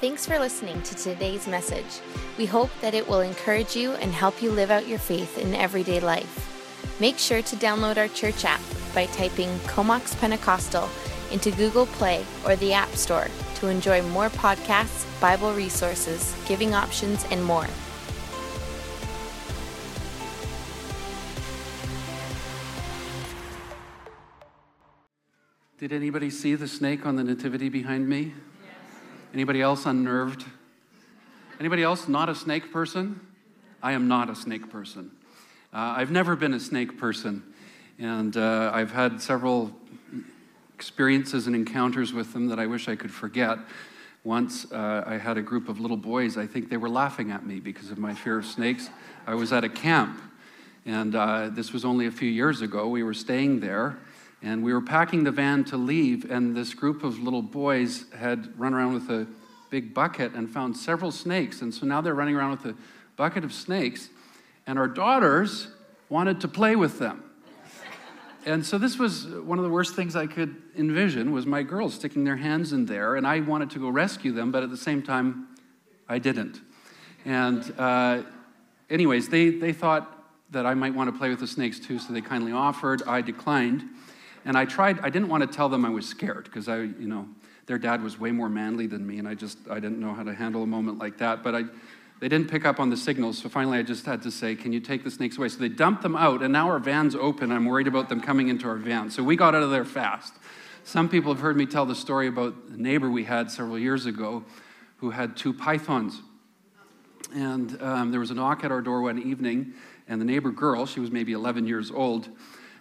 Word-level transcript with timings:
Thanks 0.00 0.24
for 0.24 0.38
listening 0.38 0.80
to 0.82 0.94
today's 0.94 1.48
message. 1.48 2.00
We 2.38 2.46
hope 2.46 2.70
that 2.82 2.94
it 2.94 3.08
will 3.08 3.18
encourage 3.18 3.74
you 3.74 3.94
and 3.94 4.12
help 4.12 4.40
you 4.40 4.52
live 4.52 4.70
out 4.70 4.86
your 4.86 5.00
faith 5.00 5.36
in 5.36 5.56
everyday 5.56 5.98
life. 5.98 7.00
Make 7.00 7.18
sure 7.18 7.42
to 7.42 7.56
download 7.56 7.96
our 7.96 8.06
church 8.06 8.44
app 8.44 8.60
by 8.94 9.06
typing 9.06 9.58
Comox 9.66 10.14
Pentecostal 10.14 10.88
into 11.32 11.50
Google 11.50 11.86
Play 11.86 12.24
or 12.46 12.54
the 12.54 12.72
App 12.72 12.90
Store 12.90 13.26
to 13.56 13.66
enjoy 13.66 14.00
more 14.02 14.28
podcasts, 14.28 15.04
Bible 15.20 15.52
resources, 15.52 16.32
giving 16.46 16.74
options, 16.74 17.24
and 17.32 17.44
more. 17.44 17.66
Did 25.78 25.92
anybody 25.92 26.30
see 26.30 26.54
the 26.54 26.68
snake 26.68 27.04
on 27.04 27.16
the 27.16 27.24
nativity 27.24 27.68
behind 27.68 28.08
me? 28.08 28.34
Anybody 29.34 29.60
else 29.60 29.84
unnerved? 29.84 30.44
Anybody 31.60 31.82
else 31.82 32.08
not 32.08 32.30
a 32.30 32.34
snake 32.34 32.72
person? 32.72 33.20
I 33.82 33.92
am 33.92 34.08
not 34.08 34.30
a 34.30 34.34
snake 34.34 34.70
person. 34.70 35.10
Uh, 35.72 35.96
I've 35.98 36.10
never 36.10 36.34
been 36.34 36.54
a 36.54 36.60
snake 36.60 36.98
person, 36.98 37.42
and 37.98 38.34
uh, 38.38 38.70
I've 38.72 38.90
had 38.90 39.20
several 39.20 39.72
experiences 40.74 41.46
and 41.46 41.54
encounters 41.54 42.14
with 42.14 42.32
them 42.32 42.48
that 42.48 42.58
I 42.58 42.66
wish 42.66 42.88
I 42.88 42.96
could 42.96 43.12
forget. 43.12 43.58
Once 44.24 44.70
uh, 44.72 45.04
I 45.06 45.18
had 45.18 45.36
a 45.36 45.42
group 45.42 45.68
of 45.68 45.78
little 45.78 45.96
boys, 45.98 46.38
I 46.38 46.46
think 46.46 46.70
they 46.70 46.78
were 46.78 46.88
laughing 46.88 47.30
at 47.30 47.44
me 47.44 47.60
because 47.60 47.90
of 47.90 47.98
my 47.98 48.14
fear 48.14 48.38
of 48.38 48.46
snakes. 48.46 48.88
I 49.26 49.34
was 49.34 49.52
at 49.52 49.62
a 49.62 49.68
camp, 49.68 50.22
and 50.86 51.14
uh, 51.14 51.50
this 51.50 51.72
was 51.72 51.84
only 51.84 52.06
a 52.06 52.10
few 52.10 52.30
years 52.30 52.62
ago. 52.62 52.88
We 52.88 53.02
were 53.02 53.14
staying 53.14 53.60
there, 53.60 53.98
and 54.42 54.62
we 54.62 54.72
were 54.72 54.80
packing 54.80 55.24
the 55.24 55.30
van 55.30 55.64
to 55.64 55.76
leave, 55.76 56.30
and 56.30 56.56
this 56.56 56.74
group 56.74 57.02
of 57.02 57.18
little 57.18 57.42
boys 57.42 58.04
had 58.16 58.58
run 58.58 58.72
around 58.74 58.94
with 58.94 59.10
a 59.10 59.26
big 59.70 59.92
bucket 59.92 60.32
and 60.34 60.48
found 60.48 60.76
several 60.76 61.10
snakes. 61.10 61.60
And 61.60 61.74
so 61.74 61.86
now 61.86 62.00
they're 62.00 62.14
running 62.14 62.36
around 62.36 62.50
with 62.52 62.66
a 62.66 62.76
bucket 63.16 63.44
of 63.44 63.52
snakes, 63.52 64.08
and 64.66 64.78
our 64.78 64.88
daughters 64.88 65.68
wanted 66.08 66.40
to 66.40 66.48
play 66.48 66.76
with 66.76 66.98
them. 66.98 67.24
And 68.46 68.64
so 68.64 68.78
this 68.78 68.98
was 68.98 69.26
one 69.26 69.58
of 69.58 69.64
the 69.64 69.70
worst 69.70 69.94
things 69.94 70.16
I 70.16 70.26
could 70.26 70.56
envision 70.76 71.32
was 71.32 71.44
my 71.44 71.62
girls 71.62 71.94
sticking 71.94 72.24
their 72.24 72.36
hands 72.36 72.72
in 72.72 72.86
there, 72.86 73.16
and 73.16 73.26
I 73.26 73.40
wanted 73.40 73.70
to 73.70 73.78
go 73.78 73.88
rescue 73.88 74.32
them, 74.32 74.52
but 74.52 74.62
at 74.62 74.70
the 74.70 74.76
same 74.76 75.02
time, 75.02 75.48
I 76.08 76.18
didn't. 76.18 76.60
And 77.24 77.74
uh, 77.76 78.22
anyways, 78.88 79.28
they, 79.28 79.50
they 79.50 79.72
thought 79.72 80.14
that 80.50 80.64
I 80.64 80.72
might 80.74 80.94
want 80.94 81.12
to 81.12 81.18
play 81.18 81.28
with 81.28 81.40
the 81.40 81.46
snakes 81.46 81.78
too, 81.78 81.98
so 81.98 82.12
they 82.12 82.22
kindly 82.22 82.52
offered. 82.52 83.02
I 83.02 83.20
declined. 83.20 83.84
And 84.48 84.56
I 84.56 84.64
tried, 84.64 85.00
I 85.00 85.10
didn't 85.10 85.28
want 85.28 85.42
to 85.42 85.46
tell 85.46 85.68
them 85.68 85.84
I 85.84 85.90
was 85.90 86.06
scared 86.06 86.44
because 86.44 86.70
I, 86.70 86.78
you 86.78 87.06
know, 87.06 87.28
their 87.66 87.76
dad 87.76 88.02
was 88.02 88.18
way 88.18 88.32
more 88.32 88.48
manly 88.48 88.86
than 88.86 89.06
me, 89.06 89.18
and 89.18 89.28
I 89.28 89.34
just, 89.34 89.58
I 89.70 89.74
didn't 89.74 90.00
know 90.00 90.14
how 90.14 90.22
to 90.22 90.32
handle 90.32 90.62
a 90.62 90.66
moment 90.66 90.96
like 90.96 91.18
that. 91.18 91.44
But 91.44 91.54
I, 91.54 91.64
they 92.20 92.30
didn't 92.30 92.50
pick 92.50 92.64
up 92.64 92.80
on 92.80 92.88
the 92.88 92.96
signals, 92.96 93.36
so 93.36 93.50
finally 93.50 93.76
I 93.76 93.82
just 93.82 94.06
had 94.06 94.22
to 94.22 94.30
say, 94.30 94.54
Can 94.54 94.72
you 94.72 94.80
take 94.80 95.04
the 95.04 95.10
snakes 95.10 95.36
away? 95.36 95.50
So 95.50 95.58
they 95.58 95.68
dumped 95.68 96.00
them 96.00 96.16
out, 96.16 96.42
and 96.42 96.50
now 96.50 96.66
our 96.70 96.78
van's 96.78 97.14
open. 97.14 97.52
I'm 97.52 97.66
worried 97.66 97.88
about 97.88 98.08
them 98.08 98.22
coming 98.22 98.48
into 98.48 98.66
our 98.66 98.76
van. 98.76 99.10
So 99.10 99.22
we 99.22 99.36
got 99.36 99.54
out 99.54 99.62
of 99.62 99.70
there 99.70 99.84
fast. 99.84 100.32
Some 100.82 101.10
people 101.10 101.30
have 101.30 101.42
heard 101.42 101.58
me 101.58 101.66
tell 101.66 101.84
the 101.84 101.94
story 101.94 102.26
about 102.26 102.54
a 102.72 102.80
neighbor 102.80 103.10
we 103.10 103.24
had 103.24 103.50
several 103.50 103.78
years 103.78 104.06
ago 104.06 104.44
who 104.96 105.10
had 105.10 105.36
two 105.36 105.52
pythons. 105.52 106.22
And 107.34 107.76
um, 107.82 108.10
there 108.12 108.20
was 108.20 108.30
a 108.30 108.34
knock 108.34 108.64
at 108.64 108.72
our 108.72 108.80
door 108.80 109.02
one 109.02 109.20
evening, 109.20 109.74
and 110.08 110.18
the 110.18 110.24
neighbor 110.24 110.50
girl, 110.50 110.86
she 110.86 111.00
was 111.00 111.10
maybe 111.10 111.32
11 111.32 111.66
years 111.66 111.90
old, 111.90 112.30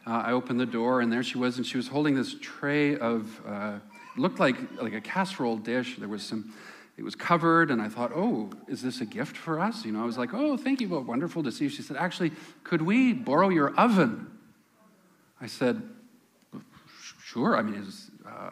uh, 0.07 0.23
I 0.25 0.31
opened 0.31 0.59
the 0.59 0.65
door, 0.65 1.01
and 1.01 1.11
there 1.11 1.21
she 1.21 1.37
was, 1.37 1.57
and 1.57 1.65
she 1.65 1.75
was 1.75 1.89
holding 1.89 2.15
this 2.15 2.35
tray 2.39 2.97
of, 2.97 3.41
uh, 3.45 3.79
looked 4.15 4.39
like, 4.39 4.55
like 4.81 4.93
a 4.93 5.01
casserole 5.01 5.57
dish. 5.57 5.97
There 5.97 6.07
was 6.07 6.23
some, 6.23 6.53
it 6.95 7.03
was 7.03 7.13
covered, 7.13 7.71
and 7.71 7.81
I 7.81 7.89
thought, 7.89 8.13
oh, 8.15 8.49
is 8.69 8.81
this 8.81 9.01
a 9.01 9.05
gift 9.05 9.35
for 9.35 9.59
us? 9.59 9.83
You 9.83 9.91
know, 9.91 10.01
I 10.01 10.05
was 10.05 10.17
like, 10.17 10.33
oh, 10.33 10.55
thank 10.55 10.79
you, 10.79 10.87
well, 10.87 11.03
wonderful 11.03 11.43
to 11.43 11.51
see 11.51 11.65
you. 11.65 11.69
She 11.69 11.81
said, 11.81 11.97
actually, 11.97 12.31
could 12.63 12.81
we 12.81 13.11
borrow 13.11 13.49
your 13.49 13.75
oven? 13.75 14.31
I 15.41 15.47
said, 15.47 15.81
sure. 17.21 17.57
I 17.57 17.61
mean, 17.61 17.75
is 17.75 18.09
uh, 18.25 18.51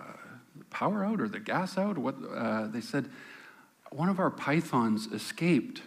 the 0.57 0.65
power 0.65 1.05
out 1.05 1.21
or 1.21 1.29
the 1.29 1.39
gas 1.39 1.77
out? 1.77 1.97
What? 1.97 2.15
Uh, 2.35 2.67
they 2.67 2.81
said, 2.81 3.09
one 3.91 4.09
of 4.09 4.19
our 4.19 4.29
pythons 4.29 5.07
escaped, 5.07 5.83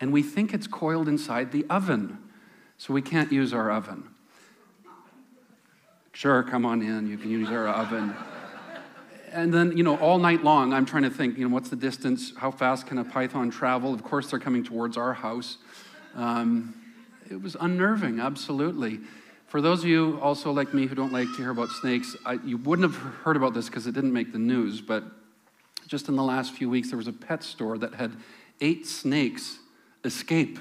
and 0.00 0.10
we 0.10 0.22
think 0.22 0.54
it's 0.54 0.66
coiled 0.66 1.06
inside 1.06 1.52
the 1.52 1.66
oven, 1.68 2.16
so 2.78 2.94
we 2.94 3.02
can't 3.02 3.30
use 3.30 3.52
our 3.52 3.70
oven. 3.70 4.08
Sure, 6.12 6.42
come 6.42 6.66
on 6.66 6.82
in, 6.82 7.06
you 7.06 7.16
can 7.16 7.30
use 7.30 7.48
our 7.48 7.68
oven. 7.68 8.14
And 9.32 9.52
then, 9.52 9.76
you 9.76 9.82
know, 9.82 9.96
all 9.96 10.18
night 10.18 10.44
long, 10.44 10.74
I'm 10.74 10.84
trying 10.84 11.04
to 11.04 11.10
think, 11.10 11.38
you 11.38 11.48
know, 11.48 11.54
what's 11.54 11.70
the 11.70 11.76
distance? 11.76 12.34
How 12.36 12.50
fast 12.50 12.86
can 12.86 12.98
a 12.98 13.04
python 13.04 13.50
travel? 13.50 13.94
Of 13.94 14.04
course, 14.04 14.30
they're 14.30 14.38
coming 14.38 14.62
towards 14.62 14.98
our 14.98 15.14
house. 15.14 15.56
Um, 16.14 16.74
it 17.30 17.40
was 17.40 17.56
unnerving, 17.58 18.20
absolutely. 18.20 19.00
For 19.46 19.62
those 19.62 19.80
of 19.80 19.88
you 19.88 20.18
also 20.20 20.52
like 20.52 20.74
me 20.74 20.86
who 20.86 20.94
don't 20.94 21.14
like 21.14 21.28
to 21.28 21.36
hear 21.36 21.50
about 21.50 21.70
snakes, 21.70 22.14
I, 22.26 22.34
you 22.44 22.58
wouldn't 22.58 22.92
have 22.92 23.00
heard 23.00 23.36
about 23.36 23.54
this 23.54 23.66
because 23.68 23.86
it 23.86 23.92
didn't 23.92 24.12
make 24.12 24.32
the 24.32 24.38
news, 24.38 24.82
but 24.82 25.04
just 25.88 26.08
in 26.08 26.16
the 26.16 26.22
last 26.22 26.52
few 26.52 26.68
weeks, 26.68 26.88
there 26.90 26.98
was 26.98 27.08
a 27.08 27.12
pet 27.12 27.42
store 27.42 27.78
that 27.78 27.94
had 27.94 28.12
eight 28.60 28.86
snakes 28.86 29.58
escape. 30.04 30.58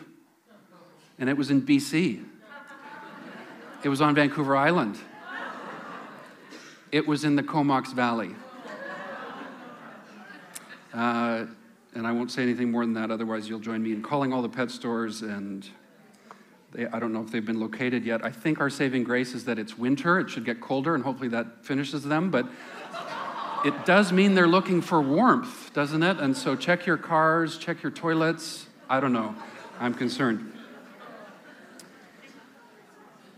And 1.19 1.29
it 1.29 1.35
was 1.35 1.51
in 1.51 1.61
BC. 1.61 2.23
It 3.83 3.89
was 3.89 3.99
on 3.99 4.15
Vancouver 4.15 4.55
Island. 4.55 4.97
It 6.91 7.07
was 7.07 7.23
in 7.23 7.35
the 7.37 7.43
Comox 7.43 7.93
Valley. 7.93 8.35
Uh, 10.93 11.45
and 11.93 12.05
I 12.05 12.11
won't 12.11 12.31
say 12.31 12.41
anything 12.41 12.69
more 12.69 12.83
than 12.83 12.93
that, 12.95 13.11
otherwise, 13.11 13.47
you'll 13.47 13.59
join 13.59 13.81
me 13.81 13.93
in 13.93 14.01
calling 14.01 14.33
all 14.33 14.41
the 14.41 14.49
pet 14.49 14.71
stores. 14.71 15.21
And 15.21 15.67
they, 16.73 16.85
I 16.87 16.99
don't 16.99 17.13
know 17.13 17.21
if 17.21 17.31
they've 17.31 17.45
been 17.45 17.61
located 17.61 18.03
yet. 18.03 18.25
I 18.25 18.29
think 18.29 18.59
our 18.59 18.69
saving 18.69 19.05
grace 19.05 19.33
is 19.33 19.45
that 19.45 19.57
it's 19.57 19.77
winter. 19.77 20.19
It 20.19 20.29
should 20.29 20.43
get 20.43 20.59
colder, 20.59 20.93
and 20.93 21.03
hopefully 21.03 21.29
that 21.29 21.65
finishes 21.65 22.03
them. 22.03 22.29
But 22.29 22.47
it 23.63 23.85
does 23.85 24.11
mean 24.11 24.35
they're 24.35 24.47
looking 24.47 24.81
for 24.81 25.01
warmth, 25.01 25.73
doesn't 25.73 26.03
it? 26.03 26.17
And 26.17 26.35
so 26.35 26.57
check 26.57 26.85
your 26.85 26.97
cars, 26.97 27.57
check 27.57 27.83
your 27.83 27.91
toilets. 27.91 28.67
I 28.89 28.99
don't 28.99 29.13
know. 29.13 29.33
I'm 29.79 29.93
concerned. 29.93 30.51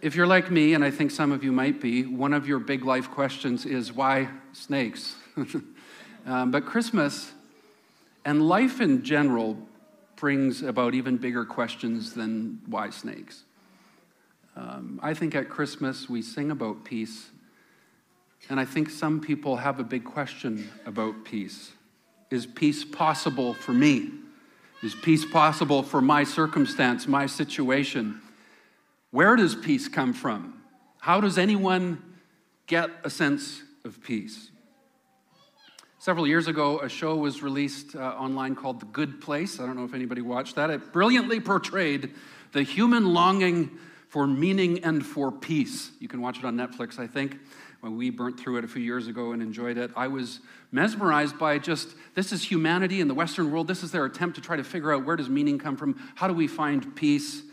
If 0.04 0.18
you're 0.18 0.28
like 0.28 0.52
me, 0.52 0.74
and 0.74 0.84
I 0.84 0.92
think 0.92 1.12
some 1.12 1.32
of 1.32 1.46
you 1.46 1.54
might 1.54 1.80
be, 1.80 2.04
one 2.04 2.34
of 2.34 2.46
your 2.46 2.60
big 2.60 2.84
life 2.84 3.10
questions 3.10 3.66
is 3.66 3.94
why 3.94 4.28
snakes? 4.52 5.16
um, 6.26 6.52
but 6.52 6.66
Christmas 6.66 7.32
and 8.26 8.46
life 8.46 8.82
in 8.82 9.06
general 9.06 9.58
brings 10.18 10.62
about 10.62 10.94
even 10.94 11.16
bigger 11.16 11.46
questions 11.46 12.12
than 12.16 12.60
why 12.66 12.90
snakes. 12.90 13.44
Um, 14.58 15.00
I 15.02 15.14
think 15.14 15.36
at 15.36 15.48
Christmas 15.48 16.10
we 16.10 16.22
sing 16.22 16.52
about 16.52 16.84
peace, 16.84 17.30
and 18.50 18.60
I 18.60 18.66
think 18.66 18.90
some 18.90 19.22
people 19.22 19.56
have 19.56 19.80
a 19.80 19.86
big 19.86 20.04
question 20.04 20.70
about 20.86 21.24
peace. 21.24 21.72
Is 22.30 22.46
peace 22.46 22.84
possible 22.84 23.54
for 23.54 23.72
me? 23.72 24.10
Is 24.84 24.96
peace 24.96 25.24
possible 25.24 25.82
for 25.82 26.02
my 26.02 26.26
circumstance, 26.26 27.08
my 27.08 27.26
situation? 27.26 28.20
Where 29.14 29.36
does 29.36 29.54
peace 29.54 29.88
come 29.88 30.12
from? 30.12 30.60
How 30.98 31.22
does 31.22 31.38
anyone 31.38 32.02
get 32.66 32.90
a 33.04 33.12
sense 33.12 33.62
of 33.86 34.02
peace? 34.02 34.50
Several 36.00 36.26
years 36.26 36.48
ago, 36.48 36.80
a 36.80 36.90
show 36.90 37.16
was 37.16 37.44
released 37.44 37.96
uh, 37.96 38.00
online 38.00 38.56
called 38.56 38.80
The 38.80 38.88
Good 38.88 39.22
Place. 39.22 39.60
I 39.60 39.68
don't 39.68 39.78
know 39.78 39.84
if 39.84 39.94
anybody 39.94 40.22
watched 40.22 40.56
that. 40.56 40.72
It 40.72 40.92
brilliantly 40.92 41.40
portrayed 41.40 42.16
the 42.54 42.64
human 42.64 43.14
longing 43.14 43.78
for 44.10 44.26
meaning 44.26 44.84
and 44.84 45.06
for 45.06 45.32
peace. 45.32 45.92
You 46.00 46.08
can 46.08 46.20
watch 46.20 46.40
it 46.40 46.44
on 46.44 46.58
Netflix, 46.58 46.98
I 46.98 47.06
think. 47.06 47.38
We 47.84 48.10
burnt 48.10 48.40
through 48.40 48.58
it 48.58 48.66
a 48.66 48.68
few 48.68 48.82
years 48.82 49.06
ago 49.06 49.34
and 49.34 49.44
enjoyed 49.44 49.78
it, 49.78 49.92
I 49.96 50.08
was 50.08 50.40
mesmerized 50.72 51.38
by 51.38 51.60
just 51.60 51.90
this 52.16 52.32
is 52.32 52.42
humanity 52.42 53.00
in 53.00 53.08
the 53.08 53.14
Western 53.14 53.52
world. 53.52 53.68
This 53.68 53.84
is 53.84 53.92
their 53.92 54.06
attempt 54.06 54.38
to 54.38 54.42
try 54.42 54.56
to 54.56 54.64
figure 54.64 54.92
out 54.92 55.06
where 55.06 55.16
does 55.16 55.30
meaning 55.30 55.60
come 55.60 55.78
from? 55.78 56.02
How 56.16 56.28
do 56.28 56.34
we 56.34 56.48
find 56.48 56.96
peace? 56.96 57.44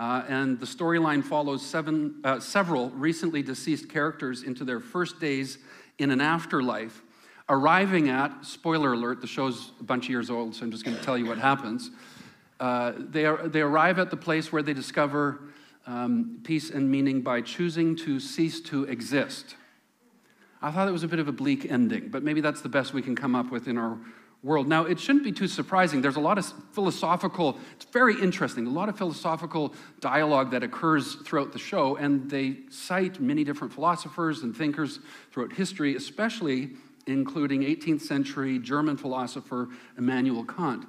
Uh, 0.00 0.24
and 0.28 0.58
the 0.58 0.64
storyline 0.64 1.22
follows 1.22 1.60
seven, 1.60 2.14
uh, 2.24 2.40
several 2.40 2.88
recently 2.92 3.42
deceased 3.42 3.86
characters 3.90 4.44
into 4.44 4.64
their 4.64 4.80
first 4.80 5.20
days 5.20 5.58
in 5.98 6.10
an 6.10 6.22
afterlife, 6.22 7.02
arriving 7.50 8.08
at, 8.08 8.32
spoiler 8.42 8.94
alert, 8.94 9.20
the 9.20 9.26
show's 9.26 9.72
a 9.78 9.82
bunch 9.82 10.06
of 10.06 10.10
years 10.10 10.30
old, 10.30 10.54
so 10.54 10.64
I'm 10.64 10.70
just 10.70 10.86
going 10.86 10.96
to 10.96 11.02
tell 11.02 11.18
you 11.18 11.26
what 11.26 11.36
happens. 11.36 11.90
Uh, 12.58 12.92
they, 12.96 13.26
are, 13.26 13.46
they 13.46 13.60
arrive 13.60 13.98
at 13.98 14.10
the 14.10 14.16
place 14.16 14.50
where 14.50 14.62
they 14.62 14.72
discover 14.72 15.38
um, 15.86 16.40
peace 16.44 16.70
and 16.70 16.90
meaning 16.90 17.20
by 17.20 17.42
choosing 17.42 17.94
to 17.96 18.18
cease 18.20 18.58
to 18.62 18.84
exist. 18.84 19.54
I 20.62 20.70
thought 20.70 20.88
it 20.88 20.92
was 20.92 21.02
a 21.02 21.08
bit 21.08 21.18
of 21.18 21.28
a 21.28 21.32
bleak 21.32 21.70
ending, 21.70 22.08
but 22.08 22.22
maybe 22.22 22.40
that's 22.40 22.62
the 22.62 22.70
best 22.70 22.94
we 22.94 23.02
can 23.02 23.14
come 23.14 23.34
up 23.34 23.50
with 23.50 23.68
in 23.68 23.76
our 23.76 23.98
world. 24.42 24.66
Now, 24.66 24.86
it 24.86 24.98
shouldn't 24.98 25.24
be 25.24 25.32
too 25.32 25.48
surprising. 25.48 26.00
There's 26.00 26.16
a 26.16 26.20
lot 26.20 26.38
of 26.38 26.52
philosophical, 26.72 27.58
it's 27.76 27.84
very 27.86 28.20
interesting, 28.20 28.66
a 28.66 28.70
lot 28.70 28.88
of 28.88 28.96
philosophical 28.96 29.74
dialogue 30.00 30.50
that 30.52 30.62
occurs 30.62 31.16
throughout 31.16 31.52
the 31.52 31.58
show, 31.58 31.96
and 31.96 32.30
they 32.30 32.58
cite 32.70 33.20
many 33.20 33.44
different 33.44 33.72
philosophers 33.72 34.42
and 34.42 34.56
thinkers 34.56 35.00
throughout 35.30 35.52
history, 35.52 35.94
especially 35.94 36.70
including 37.06 37.62
18th 37.62 38.02
century 38.02 38.58
German 38.58 38.96
philosopher 38.96 39.68
Immanuel 39.98 40.44
Kant, 40.44 40.86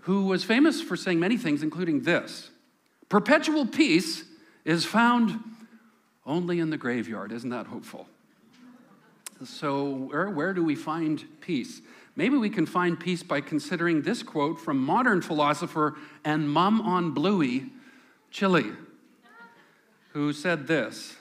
who 0.00 0.24
was 0.24 0.42
famous 0.42 0.80
for 0.80 0.96
saying 0.96 1.20
many 1.20 1.36
things, 1.36 1.62
including 1.62 2.02
this 2.02 2.50
Perpetual 3.08 3.64
peace 3.64 4.24
is 4.64 4.84
found 4.84 5.40
only 6.26 6.60
in 6.60 6.68
the 6.68 6.76
graveyard. 6.76 7.32
Isn't 7.32 7.50
that 7.50 7.66
hopeful? 7.66 8.06
So, 9.44 9.84
where, 9.84 10.28
where 10.28 10.52
do 10.52 10.62
we 10.62 10.74
find 10.74 11.24
peace? 11.40 11.80
Maybe 12.18 12.36
we 12.36 12.50
can 12.50 12.66
find 12.66 12.98
peace 12.98 13.22
by 13.22 13.40
considering 13.40 14.02
this 14.02 14.24
quote 14.24 14.60
from 14.60 14.84
modern 14.84 15.22
philosopher 15.22 15.94
and 16.24 16.50
mum 16.50 16.80
on 16.80 17.12
bluey, 17.12 17.66
Chilli, 18.32 18.74
who 20.12 20.32
said 20.32 20.66
this 20.66 21.14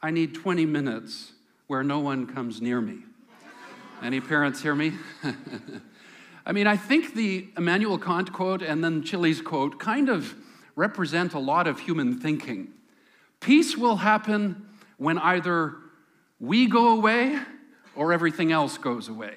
I 0.00 0.12
need 0.12 0.36
20 0.36 0.64
minutes 0.64 1.32
where 1.66 1.82
no 1.82 1.98
one 1.98 2.24
comes 2.24 2.62
near 2.62 2.80
me. 2.80 2.98
Any 4.00 4.20
parents 4.20 4.62
hear 4.62 4.76
me? 4.76 4.92
I 6.46 6.52
mean, 6.52 6.68
I 6.68 6.76
think 6.76 7.14
the 7.14 7.48
Immanuel 7.56 7.98
Kant 7.98 8.32
quote 8.32 8.62
and 8.62 8.84
then 8.84 9.02
Chilli's 9.02 9.40
quote 9.40 9.80
kind 9.80 10.08
of 10.08 10.36
represent 10.76 11.34
a 11.34 11.40
lot 11.40 11.66
of 11.66 11.80
human 11.80 12.16
thinking. 12.16 12.68
Peace 13.40 13.76
will 13.76 13.96
happen 13.96 14.68
when 14.98 15.18
either 15.18 15.74
we 16.38 16.68
go 16.68 16.96
away 16.96 17.40
or 17.96 18.12
everything 18.12 18.52
else 18.52 18.78
goes 18.78 19.08
away. 19.08 19.34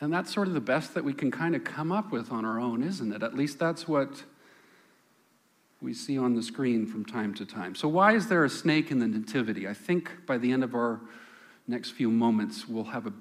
And 0.00 0.12
that's 0.12 0.32
sort 0.32 0.48
of 0.48 0.54
the 0.54 0.60
best 0.60 0.94
that 0.94 1.04
we 1.04 1.12
can 1.12 1.30
kind 1.30 1.56
of 1.56 1.64
come 1.64 1.90
up 1.90 2.12
with 2.12 2.30
on 2.30 2.44
our 2.44 2.60
own, 2.60 2.82
isn't 2.82 3.12
it? 3.12 3.22
At 3.22 3.34
least 3.34 3.58
that's 3.58 3.88
what 3.88 4.22
we 5.80 5.94
see 5.94 6.18
on 6.18 6.34
the 6.34 6.42
screen 6.42 6.86
from 6.86 7.04
time 7.04 7.34
to 7.34 7.44
time. 7.44 7.74
So, 7.74 7.88
why 7.88 8.14
is 8.14 8.28
there 8.28 8.44
a 8.44 8.50
snake 8.50 8.90
in 8.90 8.98
the 8.98 9.08
Nativity? 9.08 9.68
I 9.68 9.74
think 9.74 10.10
by 10.26 10.38
the 10.38 10.52
end 10.52 10.64
of 10.64 10.74
our 10.74 11.00
next 11.66 11.90
few 11.90 12.10
moments, 12.10 12.68
we'll 12.68 12.84
have 12.84 13.06
a 13.06 13.12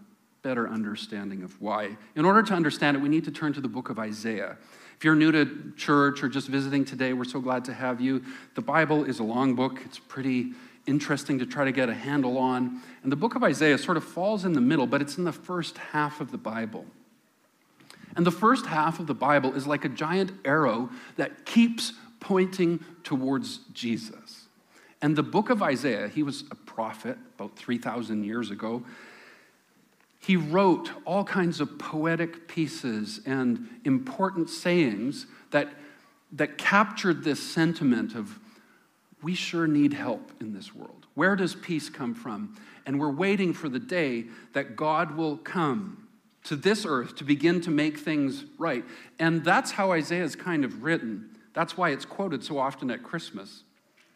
better 0.42 0.70
understanding 0.70 1.44
of 1.44 1.60
why. 1.62 1.98
In 2.16 2.26
order 2.26 2.42
to 2.44 2.54
understand 2.54 2.96
it, 2.96 3.00
we 3.02 3.10
need 3.10 3.26
to 3.26 3.32
turn 3.32 3.54
to 3.54 3.62
the 3.62 3.68
book 3.68 3.90
of 3.90 4.00
Isaiah. 4.00 4.58
If 4.96 5.04
you're 5.04 5.16
new 5.16 5.32
to 5.32 5.74
church 5.76 6.24
or 6.24 6.30
just 6.30 6.48
visiting 6.48 6.86
today, 6.86 7.14
we're 7.14 7.26
so 7.26 7.40
glad 7.40 7.66
to 7.66 7.74
have 7.74 8.02
you. 8.02 8.24
The 8.56 8.62
Bible 8.62 9.04
is 9.04 9.20
a 9.20 9.24
long 9.24 9.54
book, 9.54 9.82
it's 9.86 10.00
pretty 10.00 10.54
interesting 10.88 11.38
to 11.40 11.46
try 11.46 11.66
to 11.66 11.72
get 11.72 11.90
a 11.90 11.94
handle 11.94 12.38
on. 12.38 12.82
And 13.04 13.12
the 13.12 13.16
book 13.16 13.36
of 13.36 13.44
Isaiah 13.44 13.78
sort 13.78 13.98
of 13.98 14.04
falls 14.04 14.46
in 14.46 14.54
the 14.54 14.62
middle, 14.62 14.88
but 14.88 15.02
it's 15.02 15.18
in 15.18 15.26
the 15.26 15.32
first 15.32 15.78
half 15.78 16.22
of 16.22 16.32
the 16.32 16.38
Bible. 16.38 16.86
And 18.16 18.26
the 18.26 18.32
first 18.32 18.66
half 18.66 19.00
of 19.00 19.06
the 19.06 19.14
Bible 19.14 19.54
is 19.54 19.68
like 19.68 19.86
a 19.86 19.90
giant 19.90 20.32
arrow 20.44 20.90
that 21.18 21.46
keeps 21.46 21.94
pointing 22.20 22.84
towards 23.04 23.60
Jesus. 23.74 24.48
And 25.02 25.16
the 25.16 25.24
book 25.24 25.52
of 25.52 25.62
Isaiah, 25.62 26.08
he 26.08 26.24
was 26.24 26.44
a 26.50 26.56
prophet 26.56 27.18
about 27.36 27.56
3,000 27.56 28.24
years 28.24 28.50
ago. 28.50 28.84
He 30.20 30.36
wrote 30.36 30.90
all 31.06 31.24
kinds 31.24 31.62
of 31.62 31.78
poetic 31.78 32.48
pieces 32.48 33.22
and 33.26 33.70
important 33.86 34.50
sayings 34.50 35.28
that, 35.52 35.70
that 36.32 36.58
captured 36.58 37.24
this 37.24 37.42
sentiment 37.42 38.16
of 38.16 38.40
we 39.22 39.36
sure 39.36 39.68
need 39.68 39.94
help 39.94 40.32
in 40.40 40.54
this 40.54 40.76
world. 40.76 41.08
Where 41.16 41.36
does 41.36 41.56
peace 41.56 41.90
come 41.90 42.14
from? 42.14 42.56
And 42.86 43.00
we're 43.00 43.12
waiting 43.12 43.54
for 43.54 43.70
the 43.70 43.80
day 43.80 44.26
that 44.54 44.76
God 44.76 45.18
will 45.18 45.38
come 45.38 46.08
to 46.44 46.56
this 46.56 46.86
earth 46.86 47.16
to 47.18 47.24
begin 47.24 47.60
to 47.62 47.72
make 47.72 47.98
things 47.98 48.46
right. 48.58 48.86
And 49.20 49.44
that's 49.44 49.72
how 49.72 49.92
Isaiah 49.92 50.24
is 50.24 50.36
kind 50.36 50.64
of 50.64 50.84
written. 50.84 51.32
That's 51.54 51.76
why 51.76 51.90
it's 51.90 52.06
quoted 52.06 52.44
so 52.44 52.58
often 52.60 52.92
at 52.92 53.04
Christmas. 53.04 53.64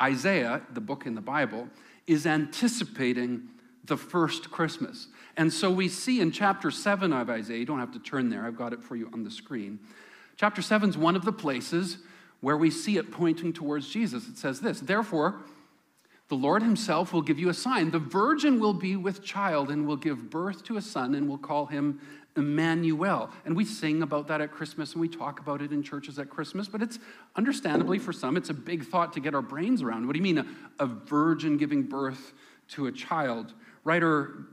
Isaiah, 0.01 0.61
the 0.73 0.81
book 0.81 1.05
in 1.05 1.15
the 1.15 1.21
Bible, 1.21 1.67
is 2.07 2.25
anticipating 2.25 3.49
the 3.85 3.97
first 3.97 4.51
Christmas. 4.51 5.07
And 5.37 5.51
so 5.51 5.69
we 5.71 5.89
see 5.89 6.21
in 6.21 6.31
chapter 6.31 6.71
7 6.71 7.11
of 7.11 7.29
Isaiah, 7.29 7.57
you 7.57 7.65
don't 7.65 7.79
have 7.79 7.93
to 7.93 7.99
turn 7.99 8.29
there, 8.29 8.45
I've 8.45 8.57
got 8.57 8.73
it 8.73 8.83
for 8.83 8.95
you 8.95 9.09
on 9.11 9.23
the 9.23 9.31
screen. 9.31 9.79
Chapter 10.37 10.61
7 10.61 10.89
is 10.89 10.97
one 10.97 11.15
of 11.15 11.25
the 11.25 11.33
places 11.33 11.97
where 12.41 12.57
we 12.57 12.69
see 12.69 12.97
it 12.97 13.11
pointing 13.11 13.53
towards 13.53 13.89
Jesus. 13.89 14.27
It 14.27 14.37
says 14.37 14.59
this 14.59 14.81
Therefore, 14.81 15.41
the 16.27 16.35
Lord 16.35 16.63
himself 16.63 17.11
will 17.11 17.21
give 17.21 17.39
you 17.39 17.49
a 17.49 17.53
sign. 17.53 17.91
The 17.91 17.99
virgin 17.99 18.59
will 18.59 18.73
be 18.73 18.95
with 18.95 19.23
child 19.23 19.69
and 19.69 19.85
will 19.85 19.97
give 19.97 20.29
birth 20.29 20.63
to 20.65 20.77
a 20.77 20.81
son 20.81 21.13
and 21.13 21.27
will 21.27 21.37
call 21.37 21.65
him 21.65 21.99
Emmanuel. 22.37 23.29
And 23.45 23.55
we 23.55 23.65
sing 23.65 24.01
about 24.01 24.27
that 24.29 24.39
at 24.39 24.51
Christmas 24.51 24.93
and 24.93 25.01
we 25.01 25.09
talk 25.09 25.41
about 25.41 25.61
it 25.61 25.73
in 25.73 25.83
churches 25.83 26.17
at 26.19 26.29
Christmas, 26.29 26.69
but 26.69 26.81
it's 26.81 26.99
understandably 27.35 27.99
for 27.99 28.13
some, 28.13 28.37
it's 28.37 28.49
a 28.49 28.53
big 28.53 28.85
thought 28.85 29.11
to 29.13 29.19
get 29.19 29.35
our 29.35 29.41
brains 29.41 29.81
around. 29.81 30.07
What 30.07 30.13
do 30.13 30.19
you 30.19 30.23
mean, 30.23 30.37
a, 30.37 30.45
a 30.79 30.85
virgin 30.85 31.57
giving 31.57 31.83
birth 31.83 32.31
to 32.69 32.87
a 32.87 32.91
child? 32.93 33.53
Writer 33.83 34.45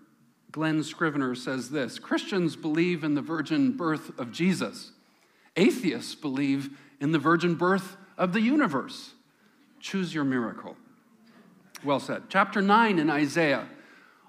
Glen 0.50 0.82
Scrivener 0.82 1.36
says 1.36 1.70
this 1.70 1.98
Christians 1.98 2.56
believe 2.56 3.04
in 3.04 3.14
the 3.14 3.22
virgin 3.22 3.76
birth 3.76 4.18
of 4.18 4.32
Jesus, 4.32 4.90
atheists 5.56 6.16
believe 6.16 6.76
in 7.00 7.12
the 7.12 7.18
virgin 7.18 7.54
birth 7.54 7.96
of 8.16 8.32
the 8.32 8.40
universe. 8.40 9.12
Choose 9.80 10.14
your 10.14 10.24
miracle. 10.24 10.76
Well 11.84 12.00
said. 12.00 12.24
Chapter 12.28 12.60
9 12.60 12.98
in 12.98 13.08
Isaiah 13.08 13.68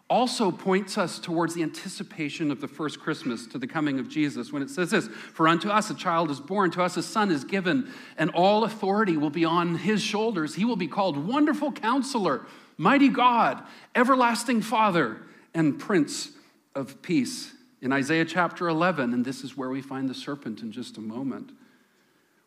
also 0.09 0.49
points 0.49 0.97
us 0.97 1.19
towards 1.19 1.53
the 1.53 1.61
anticipation 1.61 2.49
of 2.49 2.61
the 2.61 2.67
first 2.67 2.99
Christmas 2.99 3.45
to 3.47 3.59
the 3.59 3.67
coming 3.67 3.99
of 3.99 4.09
Jesus 4.09 4.51
when 4.51 4.63
it 4.63 4.69
says 4.69 4.91
this 4.91 5.07
For 5.07 5.47
unto 5.47 5.69
us 5.69 5.89
a 5.89 5.95
child 5.95 6.31
is 6.31 6.39
born, 6.39 6.71
to 6.71 6.81
us 6.81 6.97
a 6.97 7.03
son 7.03 7.31
is 7.31 7.43
given, 7.43 7.91
and 8.17 8.31
all 8.31 8.63
authority 8.63 9.17
will 9.17 9.29
be 9.29 9.45
on 9.45 9.75
his 9.75 10.01
shoulders. 10.01 10.55
He 10.55 10.65
will 10.65 10.75
be 10.75 10.87
called 10.87 11.27
Wonderful 11.27 11.71
Counselor, 11.71 12.45
Mighty 12.77 13.09
God, 13.09 13.63
Everlasting 13.95 14.61
Father, 14.61 15.21
and 15.53 15.79
Prince 15.79 16.31
of 16.73 17.01
Peace. 17.01 17.53
In 17.81 17.93
Isaiah 17.93 18.25
chapter 18.25 18.67
11, 18.67 19.13
and 19.13 19.23
this 19.23 19.43
is 19.43 19.55
where 19.55 19.69
we 19.69 19.81
find 19.81 20.09
the 20.09 20.13
serpent 20.13 20.61
in 20.61 20.71
just 20.71 20.97
a 20.97 21.01
moment, 21.01 21.51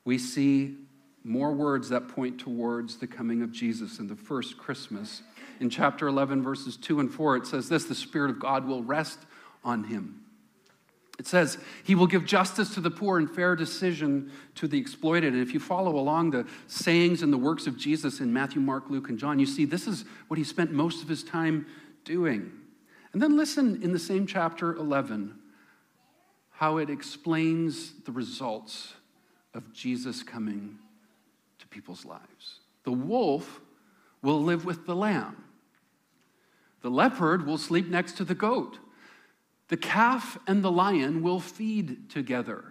we 0.04 0.18
see 0.18 0.76
more 1.24 1.52
words 1.52 1.88
that 1.90 2.08
point 2.08 2.38
towards 2.38 2.96
the 2.96 3.06
coming 3.06 3.42
of 3.42 3.52
Jesus 3.52 3.98
in 3.98 4.08
the 4.08 4.16
first 4.16 4.58
Christmas. 4.58 5.22
In 5.60 5.70
chapter 5.70 6.08
11, 6.08 6.42
verses 6.42 6.76
2 6.76 7.00
and 7.00 7.12
4, 7.12 7.36
it 7.36 7.46
says 7.46 7.68
this 7.68 7.84
The 7.84 7.94
Spirit 7.94 8.30
of 8.30 8.40
God 8.40 8.66
will 8.66 8.82
rest 8.82 9.20
on 9.62 9.84
him. 9.84 10.22
It 11.18 11.26
says, 11.26 11.58
He 11.84 11.94
will 11.94 12.08
give 12.08 12.24
justice 12.24 12.74
to 12.74 12.80
the 12.80 12.90
poor 12.90 13.18
and 13.18 13.30
fair 13.30 13.54
decision 13.54 14.32
to 14.56 14.66
the 14.66 14.78
exploited. 14.78 15.34
And 15.34 15.42
if 15.42 15.54
you 15.54 15.60
follow 15.60 15.96
along 15.96 16.30
the 16.30 16.46
sayings 16.66 17.22
and 17.22 17.32
the 17.32 17.38
works 17.38 17.66
of 17.68 17.78
Jesus 17.78 18.20
in 18.20 18.32
Matthew, 18.32 18.60
Mark, 18.60 18.90
Luke, 18.90 19.08
and 19.08 19.18
John, 19.18 19.38
you 19.38 19.46
see 19.46 19.64
this 19.64 19.86
is 19.86 20.04
what 20.26 20.38
he 20.38 20.44
spent 20.44 20.72
most 20.72 21.02
of 21.02 21.08
his 21.08 21.22
time 21.22 21.66
doing. 22.04 22.50
And 23.12 23.22
then 23.22 23.36
listen 23.36 23.82
in 23.82 23.92
the 23.92 23.98
same 23.98 24.26
chapter 24.26 24.74
11 24.74 25.38
how 26.50 26.78
it 26.78 26.90
explains 26.90 27.92
the 28.04 28.12
results 28.12 28.94
of 29.54 29.72
Jesus 29.72 30.22
coming 30.22 30.78
to 31.58 31.66
people's 31.68 32.04
lives. 32.04 32.60
The 32.84 32.92
wolf 32.92 33.60
will 34.22 34.42
live 34.42 34.64
with 34.64 34.86
the 34.86 34.96
lamb, 34.96 35.44
the 36.80 36.90
leopard 36.90 37.46
will 37.46 37.58
sleep 37.58 37.88
next 37.88 38.16
to 38.16 38.24
the 38.24 38.34
goat, 38.34 38.78
the 39.68 39.76
calf 39.76 40.38
and 40.46 40.62
the 40.62 40.70
lion 40.70 41.22
will 41.22 41.40
feed 41.40 42.10
together. 42.10 42.64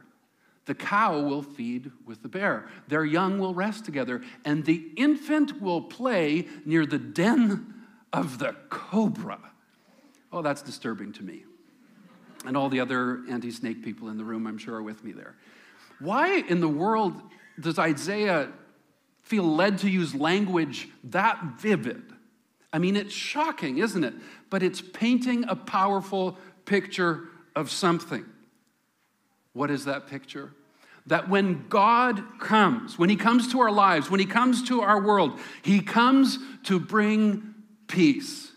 The 0.65 0.75
cow 0.75 1.19
will 1.19 1.41
feed 1.41 1.91
with 2.05 2.21
the 2.21 2.27
bear. 2.29 2.69
Their 2.87 3.03
young 3.03 3.39
will 3.39 3.53
rest 3.53 3.83
together, 3.83 4.21
and 4.45 4.63
the 4.63 4.91
infant 4.95 5.59
will 5.59 5.81
play 5.81 6.47
near 6.65 6.85
the 6.85 6.99
den 6.99 7.73
of 8.13 8.37
the 8.37 8.55
cobra. 8.69 9.39
Oh, 10.31 10.41
that's 10.41 10.61
disturbing 10.61 11.13
to 11.13 11.23
me. 11.23 11.45
And 12.45 12.55
all 12.55 12.69
the 12.69 12.79
other 12.79 13.21
anti 13.29 13.51
snake 13.51 13.83
people 13.83 14.09
in 14.09 14.17
the 14.17 14.23
room, 14.23 14.47
I'm 14.47 14.57
sure, 14.57 14.75
are 14.75 14.83
with 14.83 15.03
me 15.03 15.11
there. 15.11 15.35
Why 16.01 16.37
in 16.37 16.59
the 16.59 16.67
world 16.67 17.21
does 17.59 17.77
Isaiah 17.77 18.49
feel 19.21 19.43
led 19.43 19.77
to 19.79 19.89
use 19.89 20.15
language 20.15 20.89
that 21.05 21.39
vivid? 21.59 22.01
I 22.73 22.79
mean, 22.79 22.95
it's 22.95 23.13
shocking, 23.13 23.77
isn't 23.77 24.03
it? 24.03 24.15
But 24.49 24.63
it's 24.63 24.81
painting 24.81 25.45
a 25.47 25.55
powerful 25.55 26.37
picture 26.65 27.29
of 27.55 27.69
something. 27.69 28.25
What 29.53 29.69
is 29.69 29.85
that 29.85 30.07
picture? 30.07 30.53
That 31.05 31.29
when 31.29 31.67
God 31.67 32.39
comes, 32.39 32.97
when 32.97 33.09
He 33.09 33.15
comes 33.15 33.51
to 33.51 33.59
our 33.59 33.71
lives, 33.71 34.09
when 34.09 34.19
He 34.19 34.25
comes 34.25 34.63
to 34.69 34.81
our 34.81 34.99
world, 34.99 35.39
He 35.61 35.81
comes 35.81 36.39
to 36.63 36.79
bring 36.79 37.53
peace. 37.87 38.51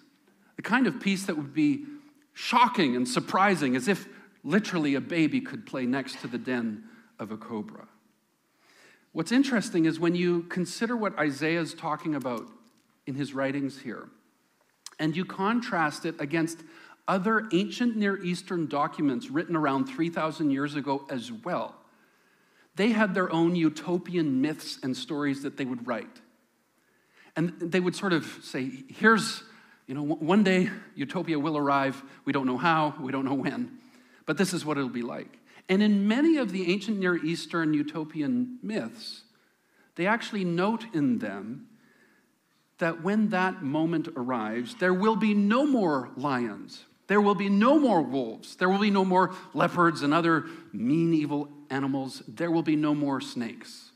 The 0.56 0.62
kind 0.62 0.86
of 0.86 1.00
peace 1.00 1.26
that 1.26 1.36
would 1.36 1.52
be 1.52 1.84
shocking 2.32 2.96
and 2.96 3.06
surprising, 3.06 3.76
as 3.76 3.88
if 3.88 4.06
literally 4.44 4.94
a 4.94 5.00
baby 5.00 5.40
could 5.40 5.66
play 5.66 5.84
next 5.84 6.20
to 6.20 6.26
the 6.26 6.38
den 6.38 6.84
of 7.18 7.30
a 7.30 7.36
cobra. 7.36 7.86
What's 9.12 9.32
interesting 9.32 9.84
is 9.84 10.00
when 10.00 10.14
you 10.14 10.42
consider 10.44 10.96
what 10.96 11.18
Isaiah 11.18 11.60
is 11.60 11.74
talking 11.74 12.14
about 12.14 12.46
in 13.06 13.14
his 13.14 13.32
writings 13.32 13.80
here, 13.80 14.08
and 14.98 15.16
you 15.16 15.24
contrast 15.24 16.04
it 16.04 16.20
against 16.20 16.58
other 17.06 17.46
ancient 17.52 17.96
Near 17.96 18.22
Eastern 18.22 18.66
documents 18.66 19.30
written 19.30 19.56
around 19.56 19.86
3,000 19.86 20.50
years 20.50 20.74
ago 20.74 21.06
as 21.10 21.30
well, 21.30 21.74
they 22.76 22.90
had 22.90 23.14
their 23.14 23.30
own 23.30 23.54
utopian 23.54 24.40
myths 24.40 24.78
and 24.82 24.96
stories 24.96 25.42
that 25.42 25.56
they 25.56 25.64
would 25.64 25.86
write. 25.86 26.20
And 27.36 27.54
they 27.60 27.80
would 27.80 27.94
sort 27.94 28.12
of 28.12 28.24
say, 28.42 28.84
here's, 28.88 29.42
You 29.86 29.94
know, 29.94 30.02
one 30.02 30.44
day 30.44 30.70
utopia 30.94 31.38
will 31.38 31.56
arrive. 31.56 32.02
We 32.24 32.32
don't 32.32 32.46
know 32.46 32.56
how, 32.56 32.94
we 33.00 33.12
don't 33.12 33.24
know 33.24 33.34
when, 33.34 33.78
but 34.26 34.38
this 34.38 34.54
is 34.54 34.64
what 34.64 34.78
it'll 34.78 34.88
be 34.88 35.02
like. 35.02 35.38
And 35.68 35.82
in 35.82 36.06
many 36.06 36.36
of 36.36 36.52
the 36.52 36.70
ancient 36.70 36.98
Near 36.98 37.16
Eastern 37.16 37.72
utopian 37.72 38.58
myths, 38.62 39.22
they 39.96 40.06
actually 40.06 40.44
note 40.44 40.84
in 40.92 41.18
them 41.18 41.68
that 42.78 43.02
when 43.02 43.30
that 43.30 43.62
moment 43.62 44.08
arrives, 44.16 44.74
there 44.76 44.92
will 44.92 45.16
be 45.16 45.32
no 45.32 45.66
more 45.66 46.10
lions, 46.16 46.84
there 47.06 47.20
will 47.20 47.34
be 47.34 47.48
no 47.48 47.78
more 47.78 48.02
wolves, 48.02 48.56
there 48.56 48.68
will 48.68 48.78
be 48.78 48.90
no 48.90 49.04
more 49.04 49.34
leopards 49.54 50.02
and 50.02 50.12
other 50.12 50.46
mean, 50.72 51.14
evil 51.14 51.48
animals, 51.70 52.22
there 52.26 52.50
will 52.50 52.62
be 52.62 52.76
no 52.76 52.94
more 52.94 53.20
snakes. 53.20 53.92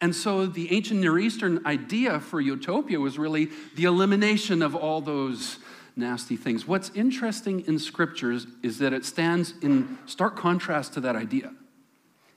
And 0.00 0.14
so 0.14 0.46
the 0.46 0.72
ancient 0.72 1.00
Near 1.00 1.18
Eastern 1.18 1.64
idea 1.66 2.20
for 2.20 2.40
utopia 2.40 3.00
was 3.00 3.18
really 3.18 3.48
the 3.76 3.84
elimination 3.84 4.62
of 4.62 4.74
all 4.74 5.00
those 5.00 5.58
nasty 5.96 6.36
things. 6.36 6.66
What's 6.66 6.90
interesting 6.94 7.66
in 7.66 7.78
scriptures 7.78 8.46
is 8.62 8.78
that 8.78 8.92
it 8.92 9.04
stands 9.04 9.54
in 9.62 9.98
stark 10.06 10.36
contrast 10.36 10.92
to 10.94 11.00
that 11.00 11.16
idea. 11.16 11.52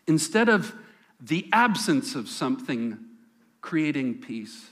Instead 0.07 0.47
of 0.49 0.73
the 1.19 1.47
absence 1.51 2.15
of 2.15 2.29
something 2.29 2.97
creating 3.61 4.15
peace, 4.21 4.69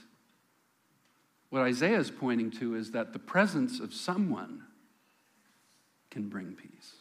what 1.50 1.62
Isaiah 1.62 1.98
is 1.98 2.10
pointing 2.10 2.50
to 2.52 2.74
is 2.74 2.92
that 2.92 3.12
the 3.12 3.18
presence 3.18 3.78
of 3.78 3.92
someone 3.92 4.62
can 6.10 6.28
bring 6.28 6.54
peace. 6.54 6.94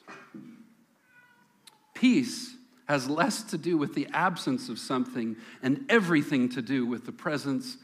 Peace 1.93 2.53
has 2.87 3.09
less 3.09 3.43
to 3.43 3.57
do 3.57 3.77
with 3.77 3.95
the 3.95 4.07
absence 4.13 4.69
of 4.69 4.79
something 4.79 5.35
and 5.61 5.85
everything 5.89 6.47
to 6.49 6.61
do 6.61 6.85
with 6.85 7.05
the 7.05 7.11
presence 7.11 7.77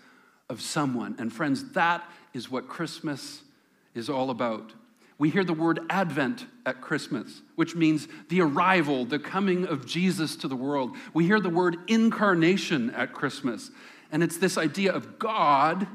of 0.49 0.61
someone. 0.61 1.15
And 1.17 1.31
friends, 1.31 1.71
that 1.71 2.03
is 2.33 2.49
what 2.49 2.67
Christmas 2.67 3.42
is 3.95 4.09
all 4.09 4.29
about. 4.29 4.73
We 5.17 5.29
hear 5.29 5.43
the 5.43 5.53
word 5.53 5.79
Advent 5.89 6.47
at 6.65 6.81
Christmas, 6.81 7.41
which 7.55 7.75
means 7.75 8.07
the 8.29 8.41
arrival, 8.41 9.05
the 9.05 9.19
coming 9.19 9.65
of 9.65 9.85
Jesus 9.85 10.35
to 10.37 10.47
the 10.47 10.55
world. 10.55 10.95
We 11.13 11.25
hear 11.25 11.39
the 11.39 11.49
word 11.49 11.77
incarnation 11.87 12.89
at 12.91 13.13
Christmas, 13.13 13.71
and 14.11 14.23
it's 14.23 14.37
this 14.37 14.57
idea 14.57 14.91
of 14.91 15.19
God 15.19 15.87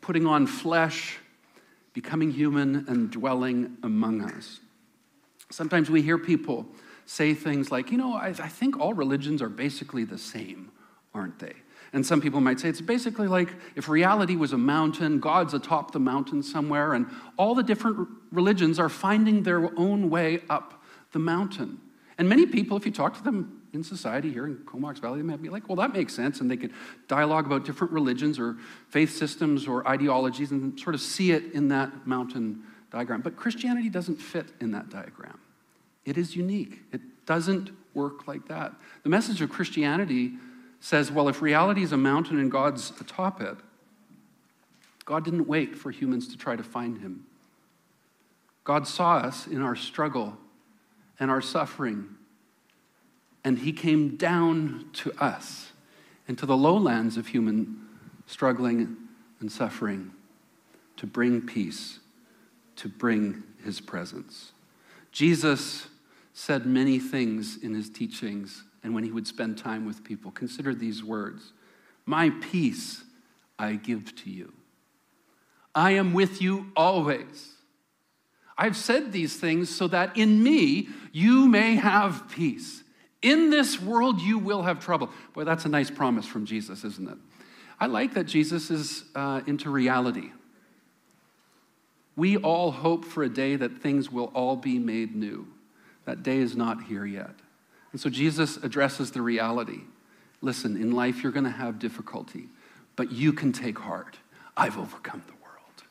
putting 0.00 0.26
on 0.26 0.46
flesh, 0.46 1.18
becoming 1.92 2.30
human, 2.30 2.86
and 2.88 3.10
dwelling 3.10 3.76
among 3.82 4.22
us. 4.22 4.60
Sometimes 5.50 5.88
we 5.88 6.02
hear 6.02 6.18
people 6.18 6.66
say 7.06 7.32
things 7.32 7.70
like, 7.72 7.90
you 7.90 7.96
know, 7.96 8.14
I, 8.14 8.28
I 8.28 8.48
think 8.48 8.78
all 8.78 8.92
religions 8.92 9.40
are 9.40 9.48
basically 9.48 10.04
the 10.04 10.18
same, 10.18 10.70
aren't 11.14 11.38
they? 11.38 11.54
And 11.92 12.04
some 12.04 12.20
people 12.20 12.40
might 12.40 12.60
say 12.60 12.68
it's 12.68 12.80
basically 12.80 13.28
like 13.28 13.48
if 13.74 13.88
reality 13.88 14.36
was 14.36 14.52
a 14.52 14.58
mountain, 14.58 15.20
God's 15.20 15.54
atop 15.54 15.92
the 15.92 15.98
mountain 15.98 16.42
somewhere, 16.42 16.94
and 16.94 17.06
all 17.36 17.54
the 17.54 17.62
different 17.62 18.08
religions 18.30 18.78
are 18.78 18.88
finding 18.88 19.42
their 19.42 19.70
own 19.78 20.10
way 20.10 20.42
up 20.50 20.82
the 21.12 21.18
mountain. 21.18 21.80
And 22.18 22.28
many 22.28 22.46
people, 22.46 22.76
if 22.76 22.84
you 22.84 22.92
talk 22.92 23.16
to 23.16 23.22
them 23.22 23.62
in 23.72 23.84
society 23.84 24.30
here 24.30 24.46
in 24.46 24.56
Comox 24.66 24.98
Valley, 24.98 25.18
they 25.18 25.26
might 25.26 25.40
be 25.40 25.48
like, 25.48 25.68
well, 25.68 25.76
that 25.76 25.92
makes 25.92 26.14
sense. 26.14 26.40
And 26.40 26.50
they 26.50 26.56
could 26.56 26.72
dialogue 27.06 27.46
about 27.46 27.64
different 27.64 27.92
religions 27.92 28.38
or 28.38 28.56
faith 28.88 29.16
systems 29.16 29.66
or 29.68 29.86
ideologies 29.86 30.50
and 30.50 30.78
sort 30.78 30.94
of 30.94 31.00
see 31.00 31.32
it 31.32 31.52
in 31.52 31.68
that 31.68 32.06
mountain 32.06 32.62
diagram. 32.90 33.20
But 33.20 33.36
Christianity 33.36 33.88
doesn't 33.88 34.16
fit 34.16 34.46
in 34.60 34.72
that 34.72 34.90
diagram. 34.90 35.38
It 36.04 36.18
is 36.18 36.34
unique. 36.34 36.80
It 36.92 37.00
doesn't 37.26 37.70
work 37.94 38.26
like 38.26 38.48
that. 38.48 38.72
The 39.02 39.10
message 39.10 39.40
of 39.42 39.50
Christianity 39.50 40.32
says, 40.80 41.10
well, 41.10 41.28
if 41.28 41.42
reality 41.42 41.82
is 41.82 41.92
a 41.92 41.96
mountain 41.96 42.38
and 42.38 42.50
God's 42.50 42.92
atop 43.00 43.40
it, 43.40 43.56
God 45.04 45.24
didn't 45.24 45.48
wait 45.48 45.76
for 45.76 45.90
humans 45.90 46.28
to 46.28 46.36
try 46.36 46.54
to 46.54 46.62
find 46.62 46.98
him. 46.98 47.24
God 48.64 48.86
saw 48.86 49.16
us 49.16 49.46
in 49.46 49.62
our 49.62 49.74
struggle 49.74 50.36
and 51.18 51.30
our 51.30 51.40
suffering, 51.40 52.10
and 53.42 53.58
he 53.60 53.72
came 53.72 54.16
down 54.16 54.90
to 54.92 55.12
us 55.12 55.72
into 56.28 56.44
the 56.44 56.56
lowlands 56.56 57.16
of 57.16 57.28
human 57.28 57.86
struggling 58.26 58.96
and 59.40 59.50
suffering 59.50 60.12
to 60.98 61.06
bring 61.06 61.40
peace, 61.40 62.00
to 62.76 62.88
bring 62.88 63.42
his 63.64 63.80
presence. 63.80 64.52
Jesus 65.10 65.88
said 66.34 66.66
many 66.66 66.98
things 66.98 67.56
in 67.56 67.74
his 67.74 67.88
teachings 67.88 68.64
and 68.82 68.94
when 68.94 69.04
he 69.04 69.10
would 69.10 69.26
spend 69.26 69.58
time 69.58 69.86
with 69.86 70.04
people. 70.04 70.30
Consider 70.30 70.74
these 70.74 71.02
words 71.02 71.52
My 72.06 72.30
peace 72.30 73.04
I 73.58 73.74
give 73.74 74.14
to 74.24 74.30
you. 74.30 74.52
I 75.74 75.92
am 75.92 76.12
with 76.12 76.40
you 76.40 76.72
always. 76.76 77.54
I've 78.56 78.76
said 78.76 79.12
these 79.12 79.36
things 79.36 79.74
so 79.74 79.86
that 79.88 80.16
in 80.16 80.42
me 80.42 80.88
you 81.12 81.48
may 81.48 81.76
have 81.76 82.28
peace. 82.28 82.82
In 83.22 83.50
this 83.50 83.80
world 83.80 84.20
you 84.20 84.38
will 84.38 84.62
have 84.62 84.80
trouble. 84.80 85.10
Boy, 85.32 85.44
that's 85.44 85.64
a 85.64 85.68
nice 85.68 85.90
promise 85.90 86.26
from 86.26 86.44
Jesus, 86.44 86.84
isn't 86.84 87.08
it? 87.08 87.18
I 87.78 87.86
like 87.86 88.14
that 88.14 88.24
Jesus 88.24 88.70
is 88.70 89.04
uh, 89.14 89.42
into 89.46 89.70
reality. 89.70 90.32
We 92.16 92.36
all 92.36 92.72
hope 92.72 93.04
for 93.04 93.22
a 93.22 93.28
day 93.28 93.54
that 93.54 93.78
things 93.78 94.10
will 94.10 94.32
all 94.34 94.56
be 94.56 94.80
made 94.80 95.14
new. 95.14 95.46
That 96.04 96.24
day 96.24 96.38
is 96.38 96.56
not 96.56 96.82
here 96.84 97.06
yet. 97.06 97.30
And 97.92 98.00
so 98.00 98.10
Jesus 98.10 98.56
addresses 98.58 99.10
the 99.10 99.22
reality. 99.22 99.80
Listen, 100.40 100.76
in 100.76 100.92
life 100.92 101.22
you're 101.22 101.32
going 101.32 101.44
to 101.44 101.50
have 101.50 101.78
difficulty, 101.78 102.48
but 102.96 103.12
you 103.12 103.32
can 103.32 103.52
take 103.52 103.78
heart. 103.78 104.18
I've 104.56 104.78
overcome 104.78 105.22
the 105.26 105.32
world. 105.34 105.84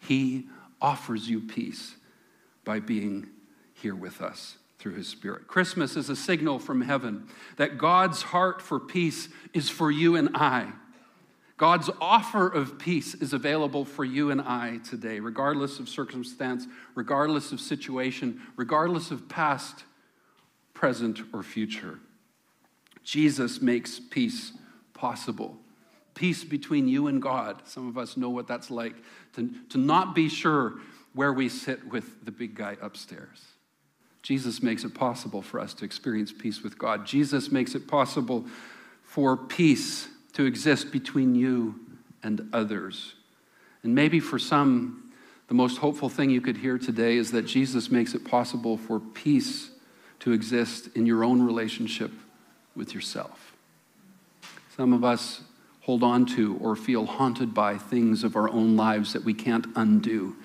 He 0.00 0.46
offers 0.80 1.28
you 1.28 1.40
peace 1.40 1.96
by 2.64 2.80
being 2.80 3.28
here 3.74 3.94
with 3.94 4.20
us 4.20 4.56
through 4.78 4.94
his 4.94 5.08
spirit. 5.08 5.48
Christmas 5.48 5.96
is 5.96 6.08
a 6.08 6.16
signal 6.16 6.58
from 6.58 6.82
heaven 6.82 7.26
that 7.56 7.78
God's 7.78 8.22
heart 8.22 8.62
for 8.62 8.78
peace 8.78 9.28
is 9.52 9.68
for 9.68 9.90
you 9.90 10.16
and 10.16 10.30
I. 10.34 10.72
God's 11.56 11.90
offer 12.00 12.46
of 12.46 12.78
peace 12.78 13.14
is 13.14 13.32
available 13.32 13.84
for 13.84 14.04
you 14.04 14.30
and 14.30 14.40
I 14.40 14.78
today, 14.88 15.18
regardless 15.18 15.80
of 15.80 15.88
circumstance, 15.88 16.66
regardless 16.94 17.50
of 17.50 17.60
situation, 17.60 18.40
regardless 18.54 19.10
of 19.10 19.28
past, 19.28 19.82
present, 20.78 21.20
or 21.32 21.42
future. 21.42 21.98
Jesus 23.02 23.60
makes 23.60 23.98
peace 23.98 24.52
possible. 24.94 25.56
Peace 26.14 26.44
between 26.44 26.86
you 26.86 27.08
and 27.08 27.20
God. 27.20 27.62
Some 27.64 27.88
of 27.88 27.98
us 27.98 28.16
know 28.16 28.30
what 28.30 28.46
that's 28.46 28.70
like 28.70 28.94
to, 29.34 29.50
to 29.70 29.78
not 29.78 30.14
be 30.14 30.28
sure 30.28 30.74
where 31.14 31.32
we 31.32 31.48
sit 31.48 31.84
with 31.88 32.24
the 32.24 32.30
big 32.30 32.54
guy 32.54 32.76
upstairs. 32.80 33.44
Jesus 34.22 34.62
makes 34.62 34.84
it 34.84 34.94
possible 34.94 35.42
for 35.42 35.58
us 35.58 35.74
to 35.74 35.84
experience 35.84 36.32
peace 36.32 36.62
with 36.62 36.78
God. 36.78 37.04
Jesus 37.04 37.50
makes 37.50 37.74
it 37.74 37.88
possible 37.88 38.46
for 39.02 39.36
peace 39.36 40.06
to 40.34 40.44
exist 40.44 40.92
between 40.92 41.34
you 41.34 41.74
and 42.22 42.48
others. 42.52 43.14
And 43.82 43.96
maybe 43.96 44.20
for 44.20 44.38
some, 44.38 45.12
the 45.48 45.54
most 45.54 45.78
hopeful 45.78 46.08
thing 46.08 46.30
you 46.30 46.40
could 46.40 46.58
hear 46.58 46.78
today 46.78 47.16
is 47.16 47.32
that 47.32 47.46
Jesus 47.46 47.90
makes 47.90 48.14
it 48.14 48.24
possible 48.24 48.76
for 48.76 49.00
peace 49.00 49.70
to 50.20 50.32
exist 50.32 50.88
in 50.94 51.06
your 51.06 51.24
own 51.24 51.42
relationship 51.42 52.10
with 52.74 52.94
yourself. 52.94 53.54
Some 54.76 54.92
of 54.92 55.04
us 55.04 55.42
hold 55.82 56.02
on 56.02 56.26
to 56.26 56.58
or 56.60 56.76
feel 56.76 57.06
haunted 57.06 57.54
by 57.54 57.78
things 57.78 58.22
of 58.22 58.36
our 58.36 58.48
own 58.50 58.76
lives 58.76 59.12
that 59.14 59.24
we 59.24 59.34
can't 59.34 59.66
undo. 59.74 60.36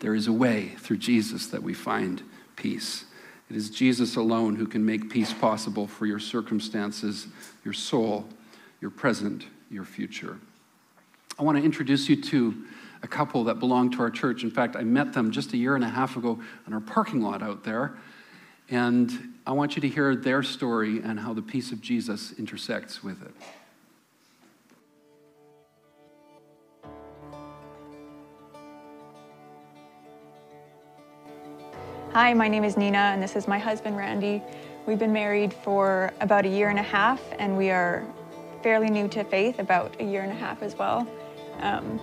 There 0.00 0.14
is 0.14 0.26
a 0.26 0.32
way 0.32 0.74
through 0.78 0.98
Jesus 0.98 1.46
that 1.48 1.62
we 1.62 1.74
find 1.74 2.22
peace. 2.56 3.04
It 3.48 3.56
is 3.56 3.70
Jesus 3.70 4.16
alone 4.16 4.56
who 4.56 4.66
can 4.66 4.84
make 4.84 5.10
peace 5.10 5.32
possible 5.32 5.86
for 5.86 6.06
your 6.06 6.18
circumstances, 6.18 7.26
your 7.64 7.74
soul, 7.74 8.28
your 8.80 8.90
present, 8.90 9.46
your 9.70 9.84
future. 9.84 10.38
I 11.38 11.42
want 11.42 11.58
to 11.58 11.64
introduce 11.64 12.08
you 12.08 12.20
to 12.22 12.54
a 13.02 13.08
couple 13.08 13.44
that 13.44 13.58
belong 13.58 13.90
to 13.92 14.00
our 14.00 14.10
church. 14.10 14.42
In 14.42 14.50
fact, 14.50 14.76
I 14.76 14.82
met 14.82 15.12
them 15.12 15.30
just 15.30 15.52
a 15.52 15.56
year 15.56 15.74
and 15.74 15.82
a 15.82 15.88
half 15.88 16.16
ago 16.16 16.38
in 16.66 16.74
our 16.74 16.80
parking 16.80 17.22
lot 17.22 17.42
out 17.42 17.64
there. 17.64 17.94
And 18.70 19.34
I 19.44 19.52
want 19.52 19.74
you 19.74 19.82
to 19.82 19.88
hear 19.88 20.14
their 20.14 20.44
story 20.44 21.00
and 21.02 21.18
how 21.18 21.34
the 21.34 21.42
peace 21.42 21.72
of 21.72 21.80
Jesus 21.80 22.32
intersects 22.38 23.02
with 23.02 23.20
it. 23.20 23.34
Hi, 32.12 32.32
my 32.32 32.46
name 32.46 32.64
is 32.64 32.76
Nina, 32.76 32.98
and 32.98 33.22
this 33.22 33.34
is 33.34 33.48
my 33.48 33.58
husband, 33.58 33.96
Randy. 33.96 34.42
We've 34.86 34.98
been 34.98 35.12
married 35.12 35.52
for 35.52 36.12
about 36.20 36.44
a 36.44 36.48
year 36.48 36.68
and 36.68 36.78
a 36.78 36.82
half, 36.82 37.20
and 37.38 37.56
we 37.56 37.70
are 37.70 38.04
fairly 38.62 38.90
new 38.90 39.08
to 39.08 39.24
faith, 39.24 39.58
about 39.58 40.00
a 40.00 40.04
year 40.04 40.22
and 40.22 40.30
a 40.30 40.34
half 40.34 40.62
as 40.62 40.76
well, 40.76 41.08
um, 41.60 41.98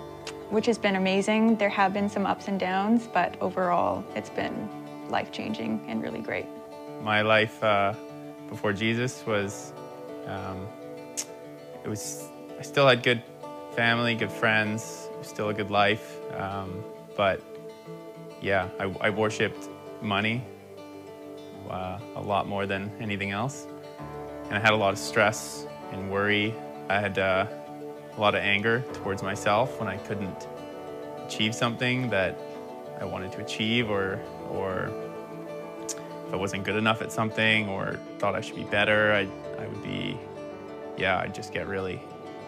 which 0.50 0.66
has 0.66 0.78
been 0.78 0.96
amazing. 0.96 1.56
There 1.58 1.70
have 1.70 1.94
been 1.94 2.10
some 2.10 2.26
ups 2.26 2.48
and 2.48 2.60
downs, 2.60 3.08
but 3.14 3.40
overall, 3.42 4.04
it's 4.16 4.30
been 4.30 4.70
life 5.10 5.32
changing 5.32 5.86
and 5.88 6.02
really 6.02 6.20
great. 6.20 6.46
My 7.01 7.22
life 7.22 7.63
uh, 7.63 7.94
before 8.50 8.74
Jesus 8.74 9.25
was, 9.25 9.74
um, 10.25 10.68
it 11.84 11.88
was, 11.88 12.27
I 12.60 12.63
still 12.63 12.88
had 12.88 13.04
good 13.04 13.24
family, 13.75 14.16
good 14.16 14.32
friends, 14.32 15.08
still 15.22 15.50
a 15.50 15.54
good 15.54 15.70
life. 15.72 16.18
Um, 16.36 16.84
but 17.16 17.42
yeah, 18.42 18.70
I, 18.80 18.86
I 19.01 19.10
worshipped 19.10 19.70
money 20.01 20.44
uh, 21.70 22.00
a 22.16 22.22
lot 22.22 22.48
more 22.48 22.66
than 22.66 22.92
anything 23.00 23.32
else. 23.32 23.68
And 24.46 24.56
I 24.56 24.60
had 24.60 24.74
a 24.74 24.77
lot 24.77 24.94
of 24.94 25.00
stress 25.00 25.66
and 25.92 26.12
worry. 26.12 26.54
I 26.89 27.00
had 27.00 27.20
uh, 27.20 27.46
a 28.16 28.20
lot 28.20 28.36
of 28.36 28.42
anger 28.42 28.84
towards 28.94 29.22
myself 29.22 29.80
when 29.80 29.88
I 29.88 29.98
couldn't 29.98 30.48
achieve 31.25 31.54
something 31.54 32.10
that 32.10 32.39
I 33.00 33.06
wanted 33.06 33.32
to 33.34 33.42
achieve 33.42 33.89
or, 33.89 34.20
or 34.50 34.92
if 36.28 36.34
I 36.34 36.36
wasn't 36.36 36.66
good 36.66 36.76
enough 36.76 37.02
at 37.02 37.12
something 37.12 37.70
or 37.70 37.98
thought 38.20 38.36
I 38.36 38.42
should 38.42 38.58
be 38.58 38.66
better, 38.66 39.14
I, 39.14 39.62
I 39.62 39.68
would 39.68 39.82
be, 39.82 40.18
yeah, 40.98 41.20
I'd 41.20 41.34
just 41.34 41.54
get 41.54 41.68
really 41.68 42.02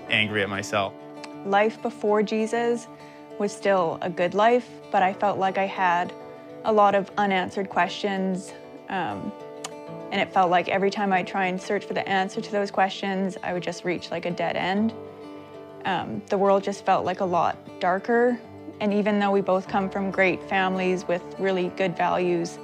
angry 0.10 0.44
at 0.44 0.50
myself. 0.50 0.94
Life 1.46 1.82
before 1.82 2.22
Jesus 2.22 2.88
was 3.38 3.56
still 3.56 3.98
a 4.02 4.10
good 4.10 4.34
life, 4.34 4.68
but 4.92 5.02
I 5.02 5.14
felt 5.14 5.40
like 5.40 5.58
I 5.58 5.66
had 5.66 6.12
a 6.66 6.74
lot 6.74 6.94
of 6.94 7.10
unanswered 7.18 7.70
questions. 7.70 8.54
Um, 8.90 9.32
and 10.12 10.20
it 10.20 10.34
felt 10.34 10.52
like 10.52 10.68
every 10.68 10.90
time 10.90 11.14
I 11.14 11.24
try 11.24 11.46
and 11.46 11.62
search 11.62 11.86
for 11.86 11.94
the 11.94 12.08
answer 12.08 12.42
to 12.42 12.52
those 12.52 12.72
questions, 12.72 13.38
I 13.44 13.54
would 13.54 13.64
just 13.64 13.86
reach 13.86 14.12
like 14.12 14.26
a 14.26 14.32
dead 14.32 14.58
end. 14.58 14.94
Um, 15.86 16.22
the 16.28 16.38
world 16.38 16.64
just 16.64 16.84
felt 16.84 17.06
like 17.06 17.22
a 17.22 17.26
lot 17.26 17.58
darker. 17.80 18.38
And 18.82 18.94
even 18.94 19.20
though 19.20 19.32
we 19.32 19.40
both 19.40 19.70
come 19.70 19.90
from 19.90 20.12
great 20.12 20.44
families 20.44 21.08
with 21.08 21.24
really 21.38 21.70
good 21.78 21.96
values, 21.96 22.58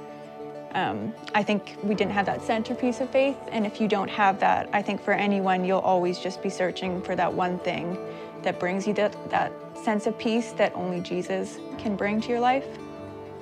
um, 0.76 1.14
I 1.34 1.42
think 1.42 1.74
we 1.82 1.94
didn't 1.94 2.12
have 2.12 2.26
that 2.26 2.42
centerpiece 2.42 3.00
of 3.00 3.08
faith. 3.08 3.38
And 3.50 3.64
if 3.64 3.80
you 3.80 3.88
don't 3.88 4.10
have 4.10 4.38
that, 4.40 4.68
I 4.74 4.82
think 4.82 5.00
for 5.00 5.14
anyone, 5.14 5.64
you'll 5.64 5.78
always 5.78 6.18
just 6.18 6.42
be 6.42 6.50
searching 6.50 7.00
for 7.00 7.16
that 7.16 7.32
one 7.32 7.58
thing 7.60 7.96
that 8.42 8.60
brings 8.60 8.86
you 8.86 8.92
that, 8.94 9.30
that 9.30 9.52
sense 9.74 10.06
of 10.06 10.18
peace 10.18 10.52
that 10.52 10.74
only 10.74 11.00
Jesus 11.00 11.58
can 11.78 11.96
bring 11.96 12.20
to 12.20 12.28
your 12.28 12.40
life. 12.40 12.66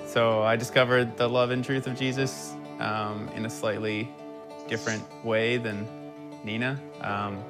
So 0.06 0.42
I 0.42 0.54
discovered 0.54 1.16
the 1.16 1.28
love 1.28 1.50
and 1.50 1.64
truth 1.64 1.88
of 1.88 1.98
Jesus 1.98 2.54
um, 2.78 3.28
in 3.34 3.46
a 3.46 3.50
slightly 3.50 4.08
different 4.68 5.02
way 5.24 5.56
than 5.56 5.88
Nina. 6.44 6.78
Um, 7.00 7.42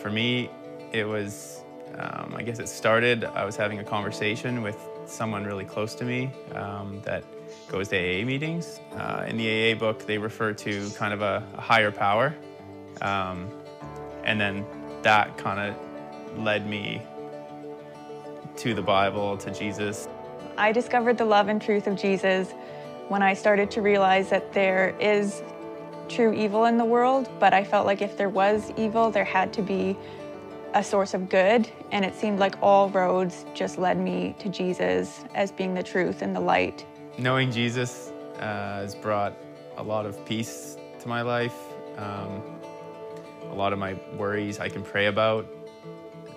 for 0.00 0.10
me, 0.10 0.50
it 0.90 1.04
was, 1.04 1.62
um, 1.96 2.34
I 2.36 2.42
guess 2.42 2.58
it 2.58 2.68
started, 2.68 3.24
I 3.24 3.44
was 3.44 3.54
having 3.54 3.78
a 3.78 3.84
conversation 3.84 4.62
with 4.62 4.76
someone 5.06 5.44
really 5.44 5.64
close 5.64 5.94
to 5.96 6.04
me 6.04 6.32
um, 6.54 7.00
that 7.02 7.22
goes 7.68 7.88
to 7.88 7.96
AA 7.96 8.24
meetings. 8.24 8.80
Uh, 8.96 9.24
in 9.28 9.36
the 9.36 9.72
AA 9.72 9.78
book, 9.78 10.06
they 10.06 10.18
refer 10.18 10.52
to 10.52 10.90
kind 10.90 11.12
of 11.12 11.22
a, 11.22 11.46
a 11.54 11.60
higher 11.60 11.90
power. 11.90 12.34
Um, 13.00 13.48
and 14.24 14.40
then 14.40 14.64
that 15.02 15.38
kind 15.38 15.60
of 15.60 16.38
led 16.38 16.68
me 16.68 17.02
to 18.56 18.74
the 18.74 18.82
Bible, 18.82 19.36
to 19.38 19.50
Jesus. 19.50 20.08
I 20.56 20.72
discovered 20.72 21.18
the 21.18 21.24
love 21.24 21.48
and 21.48 21.62
truth 21.62 21.86
of 21.86 21.96
Jesus 21.96 22.52
when 23.08 23.22
I 23.22 23.34
started 23.34 23.70
to 23.72 23.82
realize 23.82 24.28
that 24.30 24.52
there 24.52 24.94
is 25.00 25.42
true 26.08 26.32
evil 26.32 26.64
in 26.64 26.76
the 26.78 26.84
world, 26.84 27.28
but 27.38 27.54
I 27.54 27.64
felt 27.64 27.86
like 27.86 28.02
if 28.02 28.16
there 28.16 28.28
was 28.28 28.72
evil, 28.76 29.10
there 29.10 29.24
had 29.24 29.52
to 29.54 29.62
be 29.62 29.96
a 30.74 30.82
source 30.82 31.14
of 31.14 31.28
good. 31.28 31.68
And 31.92 32.04
it 32.04 32.14
seemed 32.14 32.38
like 32.38 32.56
all 32.60 32.90
roads 32.90 33.46
just 33.54 33.78
led 33.78 33.98
me 33.98 34.34
to 34.40 34.48
Jesus 34.48 35.24
as 35.34 35.52
being 35.52 35.74
the 35.74 35.82
truth 35.82 36.22
and 36.22 36.34
the 36.34 36.40
light. 36.40 36.84
Knowing 37.20 37.50
Jesus 37.50 38.12
uh, 38.36 38.42
has 38.76 38.94
brought 38.94 39.36
a 39.76 39.82
lot 39.82 40.06
of 40.06 40.24
peace 40.24 40.76
to 41.00 41.08
my 41.08 41.20
life. 41.20 41.56
Um, 41.96 42.40
a 43.50 43.54
lot 43.54 43.72
of 43.72 43.78
my 43.80 43.94
worries 44.16 44.60
I 44.60 44.68
can 44.68 44.84
pray 44.84 45.06
about 45.06 45.44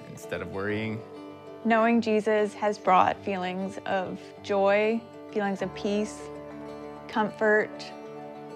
instead 0.09 0.41
of 0.41 0.51
worrying. 0.51 0.99
Knowing 1.65 2.01
Jesus 2.01 2.55
has 2.55 2.79
brought 2.79 3.15
feelings 3.23 3.77
of 3.85 4.19
joy, 4.41 4.99
feelings 5.31 5.61
of 5.61 5.71
peace, 5.75 6.19
comfort, 7.07 7.69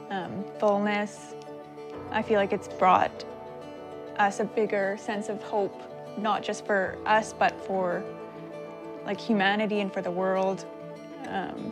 um, 0.09 0.43
fullness. 0.59 1.35
I 2.09 2.23
feel 2.23 2.39
like 2.39 2.53
it's 2.53 2.67
brought 2.67 3.23
us 4.17 4.39
a 4.39 4.45
bigger 4.45 4.97
sense 4.99 5.29
of 5.29 5.43
hope, 5.43 5.79
not 6.17 6.41
just 6.41 6.65
for 6.65 6.97
us, 7.05 7.33
but 7.33 7.63
for 7.67 8.03
like 9.05 9.21
humanity 9.21 9.81
and 9.81 9.93
for 9.93 10.01
the 10.01 10.09
world. 10.09 10.65
Um, 11.27 11.71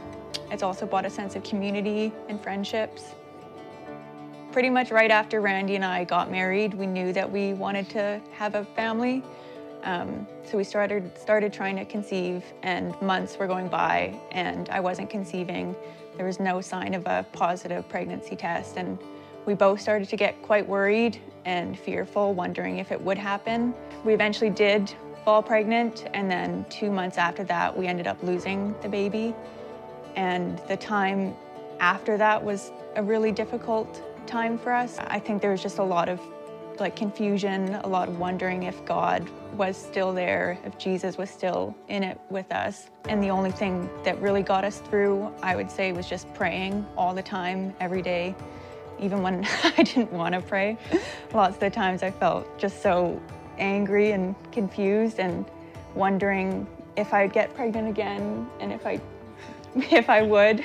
it's 0.53 0.61
also 0.63 0.85
brought 0.85 1.05
a 1.05 1.09
sense 1.09 1.35
of 1.35 1.43
community 1.43 2.13
and 2.29 2.39
friendships. 2.39 3.15
Pretty 4.51 4.69
much 4.69 4.91
right 4.91 5.09
after 5.09 5.41
Randy 5.41 5.75
and 5.75 5.83
I 5.83 6.03
got 6.03 6.29
married, 6.29 6.75
we 6.75 6.85
knew 6.85 7.11
that 7.11 7.29
we 7.29 7.53
wanted 7.53 7.89
to 7.89 8.21
have 8.33 8.53
a 8.53 8.63
family. 8.63 9.23
Um, 9.83 10.27
so 10.43 10.55
we 10.55 10.63
started 10.63 11.17
started 11.17 11.51
trying 11.51 11.75
to 11.77 11.85
conceive, 11.85 12.43
and 12.61 12.99
months 13.01 13.37
were 13.37 13.47
going 13.47 13.67
by, 13.67 14.17
and 14.31 14.69
I 14.69 14.79
wasn't 14.79 15.09
conceiving. 15.09 15.75
There 16.17 16.25
was 16.27 16.39
no 16.39 16.61
sign 16.61 16.93
of 16.93 17.05
a 17.07 17.25
positive 17.33 17.89
pregnancy 17.89 18.35
test, 18.35 18.77
and 18.77 18.99
we 19.47 19.55
both 19.55 19.81
started 19.81 20.07
to 20.09 20.15
get 20.15 20.39
quite 20.43 20.65
worried 20.65 21.19
and 21.45 21.77
fearful, 21.77 22.35
wondering 22.35 22.77
if 22.77 22.91
it 22.91 23.01
would 23.01 23.17
happen. 23.17 23.73
We 24.05 24.13
eventually 24.13 24.51
did 24.51 24.93
fall 25.25 25.41
pregnant, 25.41 26.05
and 26.13 26.29
then 26.29 26.65
two 26.69 26.91
months 26.91 27.17
after 27.17 27.43
that, 27.45 27.75
we 27.75 27.87
ended 27.87 28.05
up 28.05 28.21
losing 28.21 28.75
the 28.81 28.87
baby. 28.87 29.33
And 30.15 30.59
the 30.67 30.77
time 30.77 31.35
after 31.79 32.17
that 32.17 32.43
was 32.43 32.71
a 32.95 33.03
really 33.03 33.31
difficult 33.31 34.01
time 34.25 34.57
for 34.57 34.71
us. 34.71 34.97
I 34.99 35.19
think 35.19 35.41
there 35.41 35.51
was 35.51 35.61
just 35.61 35.79
a 35.79 35.83
lot 35.83 36.09
of 36.09 36.19
like 36.79 36.95
confusion, 36.95 37.75
a 37.75 37.87
lot 37.87 38.07
of 38.07 38.19
wondering 38.19 38.63
if 38.63 38.83
God 38.85 39.27
was 39.55 39.77
still 39.77 40.13
there, 40.13 40.57
if 40.65 40.77
Jesus 40.77 41.17
was 41.17 41.29
still 41.29 41.75
in 41.87 42.03
it 42.03 42.19
with 42.29 42.51
us. 42.51 42.89
And 43.07 43.21
the 43.21 43.29
only 43.29 43.51
thing 43.51 43.89
that 44.03 44.19
really 44.19 44.41
got 44.41 44.63
us 44.63 44.79
through, 44.79 45.31
I 45.41 45.55
would 45.55 45.69
say, 45.69 45.91
was 45.91 46.07
just 46.09 46.31
praying 46.33 46.85
all 46.97 47.13
the 47.13 47.21
time, 47.21 47.73
every 47.79 48.01
day, 48.01 48.35
even 48.99 49.21
when 49.21 49.45
I 49.77 49.83
didn't 49.83 50.11
want 50.11 50.33
to 50.33 50.41
pray. 50.41 50.77
Lots 51.33 51.55
of 51.55 51.59
the 51.59 51.69
times 51.69 52.01
I 52.01 52.11
felt 52.11 52.57
just 52.57 52.81
so 52.81 53.21
angry 53.59 54.11
and 54.11 54.35
confused 54.51 55.19
and 55.19 55.45
wondering 55.93 56.65
if 56.95 57.13
I'd 57.13 57.33
get 57.33 57.53
pregnant 57.53 57.87
again 57.87 58.47
and 58.59 58.71
if 58.71 58.85
I 58.85 58.99
if 59.91 60.09
I 60.09 60.21
would, 60.21 60.63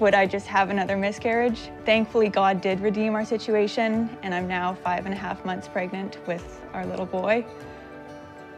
would 0.00 0.14
I 0.14 0.26
just 0.26 0.46
have 0.48 0.70
another 0.70 0.96
miscarriage? 0.96 1.70
Thankfully, 1.84 2.28
God 2.28 2.60
did 2.60 2.80
redeem 2.80 3.14
our 3.14 3.24
situation, 3.24 4.16
and 4.22 4.34
I'm 4.34 4.48
now 4.48 4.74
five 4.74 5.06
and 5.06 5.14
a 5.14 5.16
half 5.16 5.44
months 5.44 5.68
pregnant 5.68 6.18
with 6.26 6.60
our 6.72 6.84
little 6.84 7.06
boy. 7.06 7.46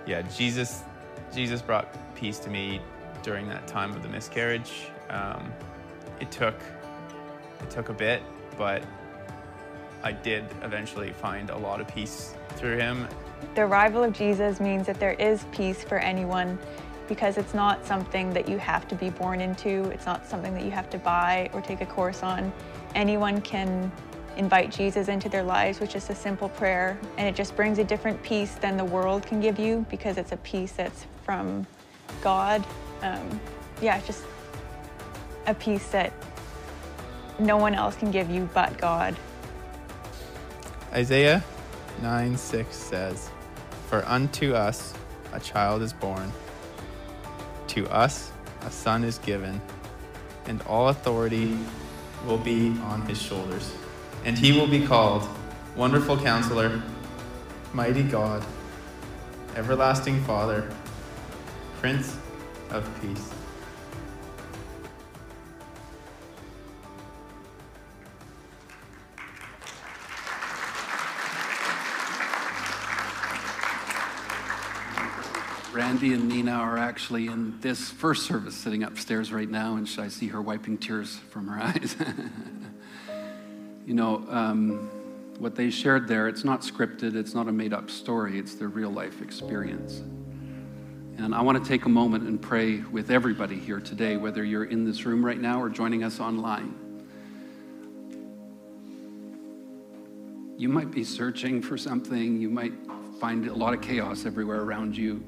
Yeah, 0.06 0.22
Jesus, 0.22 0.82
Jesus 1.34 1.60
brought 1.60 1.94
peace 2.14 2.38
to 2.40 2.50
me 2.50 2.80
during 3.22 3.46
that 3.48 3.66
time 3.66 3.92
of 3.92 4.02
the 4.02 4.08
miscarriage. 4.08 4.86
Um, 5.10 5.52
it 6.18 6.30
took, 6.30 6.54
it 7.60 7.68
took 7.68 7.90
a 7.90 7.94
bit, 7.94 8.22
but 8.56 8.82
I 10.02 10.12
did 10.12 10.44
eventually 10.62 11.12
find 11.12 11.50
a 11.50 11.56
lot 11.56 11.80
of 11.80 11.88
peace 11.88 12.34
through 12.50 12.78
him. 12.78 13.06
The 13.54 13.62
arrival 13.62 14.02
of 14.02 14.12
Jesus 14.12 14.60
means 14.60 14.86
that 14.86 14.98
there 14.98 15.12
is 15.12 15.44
peace 15.52 15.84
for 15.84 15.98
anyone 15.98 16.58
because 17.10 17.38
it's 17.38 17.54
not 17.54 17.84
something 17.84 18.32
that 18.32 18.48
you 18.48 18.56
have 18.56 18.86
to 18.86 18.94
be 18.94 19.10
born 19.10 19.40
into. 19.40 19.90
It's 19.90 20.06
not 20.06 20.24
something 20.24 20.54
that 20.54 20.62
you 20.62 20.70
have 20.70 20.88
to 20.90 20.98
buy 20.98 21.50
or 21.52 21.60
take 21.60 21.80
a 21.80 21.86
course 21.86 22.22
on. 22.22 22.52
Anyone 22.94 23.40
can 23.40 23.90
invite 24.36 24.70
Jesus 24.70 25.08
into 25.08 25.28
their 25.28 25.42
lives 25.42 25.80
with 25.80 25.90
just 25.90 26.08
a 26.08 26.14
simple 26.14 26.48
prayer, 26.50 26.96
and 27.18 27.26
it 27.26 27.34
just 27.34 27.56
brings 27.56 27.80
a 27.80 27.84
different 27.84 28.22
peace 28.22 28.54
than 28.54 28.76
the 28.76 28.84
world 28.84 29.26
can 29.26 29.40
give 29.40 29.58
you 29.58 29.84
because 29.90 30.18
it's 30.18 30.30
a 30.30 30.36
peace 30.36 30.70
that's 30.70 31.06
from 31.24 31.66
God. 32.22 32.64
Um, 33.02 33.40
yeah, 33.82 34.00
just 34.02 34.22
a 35.48 35.54
peace 35.54 35.88
that 35.88 36.12
no 37.40 37.56
one 37.56 37.74
else 37.74 37.96
can 37.96 38.12
give 38.12 38.30
you 38.30 38.48
but 38.54 38.78
God. 38.78 39.16
Isaiah 40.92 41.42
9 42.02 42.36
6 42.36 42.76
says, 42.76 43.30
For 43.88 44.04
unto 44.06 44.54
us 44.54 44.94
a 45.32 45.40
child 45.40 45.82
is 45.82 45.92
born 45.92 46.32
to 47.70 47.88
us 47.88 48.32
a 48.62 48.70
son 48.70 49.04
is 49.04 49.18
given, 49.18 49.60
and 50.46 50.60
all 50.62 50.88
authority 50.88 51.56
will 52.26 52.38
be 52.38 52.70
on 52.82 53.02
his 53.02 53.20
shoulders. 53.20 53.72
And 54.24 54.36
he 54.36 54.52
will 54.52 54.66
be 54.66 54.86
called 54.86 55.26
Wonderful 55.76 56.18
Counselor, 56.18 56.82
Mighty 57.72 58.02
God, 58.02 58.44
Everlasting 59.56 60.22
Father, 60.24 60.68
Prince 61.80 62.16
of 62.70 62.88
Peace. 63.00 63.39
Randy 75.72 76.14
and 76.14 76.28
Nina 76.28 76.50
are 76.50 76.78
actually 76.78 77.28
in 77.28 77.56
this 77.60 77.90
first 77.90 78.26
service 78.26 78.56
sitting 78.56 78.82
upstairs 78.82 79.32
right 79.32 79.48
now, 79.48 79.76
and 79.76 79.88
I 80.00 80.08
see 80.08 80.26
her 80.26 80.42
wiping 80.42 80.76
tears 80.76 81.16
from 81.30 81.46
her 81.46 81.62
eyes. 81.62 81.94
you 83.86 83.94
know, 83.94 84.24
um, 84.28 84.90
what 85.38 85.54
they 85.54 85.70
shared 85.70 86.08
there, 86.08 86.26
it's 86.26 86.42
not 86.42 86.62
scripted, 86.62 87.14
it's 87.14 87.34
not 87.34 87.46
a 87.46 87.52
made 87.52 87.72
up 87.72 87.88
story, 87.88 88.36
it's 88.36 88.56
their 88.56 88.66
real 88.66 88.90
life 88.90 89.22
experience. 89.22 90.00
And 91.18 91.32
I 91.32 91.40
want 91.40 91.62
to 91.62 91.68
take 91.68 91.84
a 91.84 91.88
moment 91.88 92.26
and 92.26 92.42
pray 92.42 92.78
with 92.78 93.12
everybody 93.12 93.56
here 93.56 93.78
today, 93.78 94.16
whether 94.16 94.42
you're 94.42 94.64
in 94.64 94.84
this 94.84 95.06
room 95.06 95.24
right 95.24 95.40
now 95.40 95.62
or 95.62 95.68
joining 95.68 96.02
us 96.02 96.18
online. 96.18 96.74
You 100.58 100.68
might 100.68 100.90
be 100.90 101.04
searching 101.04 101.62
for 101.62 101.78
something, 101.78 102.40
you 102.40 102.50
might 102.50 102.72
find 103.20 103.46
a 103.46 103.54
lot 103.54 103.72
of 103.72 103.80
chaos 103.80 104.26
everywhere 104.26 104.62
around 104.62 104.96
you. 104.96 105.22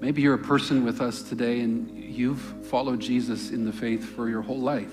Maybe 0.00 0.22
you're 0.22 0.34
a 0.34 0.38
person 0.38 0.84
with 0.84 1.00
us 1.00 1.22
today 1.22 1.60
and 1.60 1.90
you've 1.90 2.40
followed 2.66 3.00
Jesus 3.00 3.50
in 3.50 3.64
the 3.64 3.72
faith 3.72 4.04
for 4.04 4.28
your 4.28 4.42
whole 4.42 4.60
life. 4.60 4.92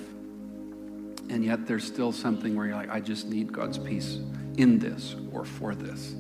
And 1.30 1.46
yet 1.46 1.68
there's 1.68 1.84
still 1.84 2.12
something 2.12 2.56
where 2.56 2.66
you're 2.66 2.76
like, 2.76 2.90
I 2.90 3.00
just 3.02 3.28
need 3.28 3.54
God's 3.54 3.78
peace 3.78 4.20
in 4.58 4.80
this 4.80 5.16
or 5.32 5.46
for 5.46 5.76
this. 5.76 6.16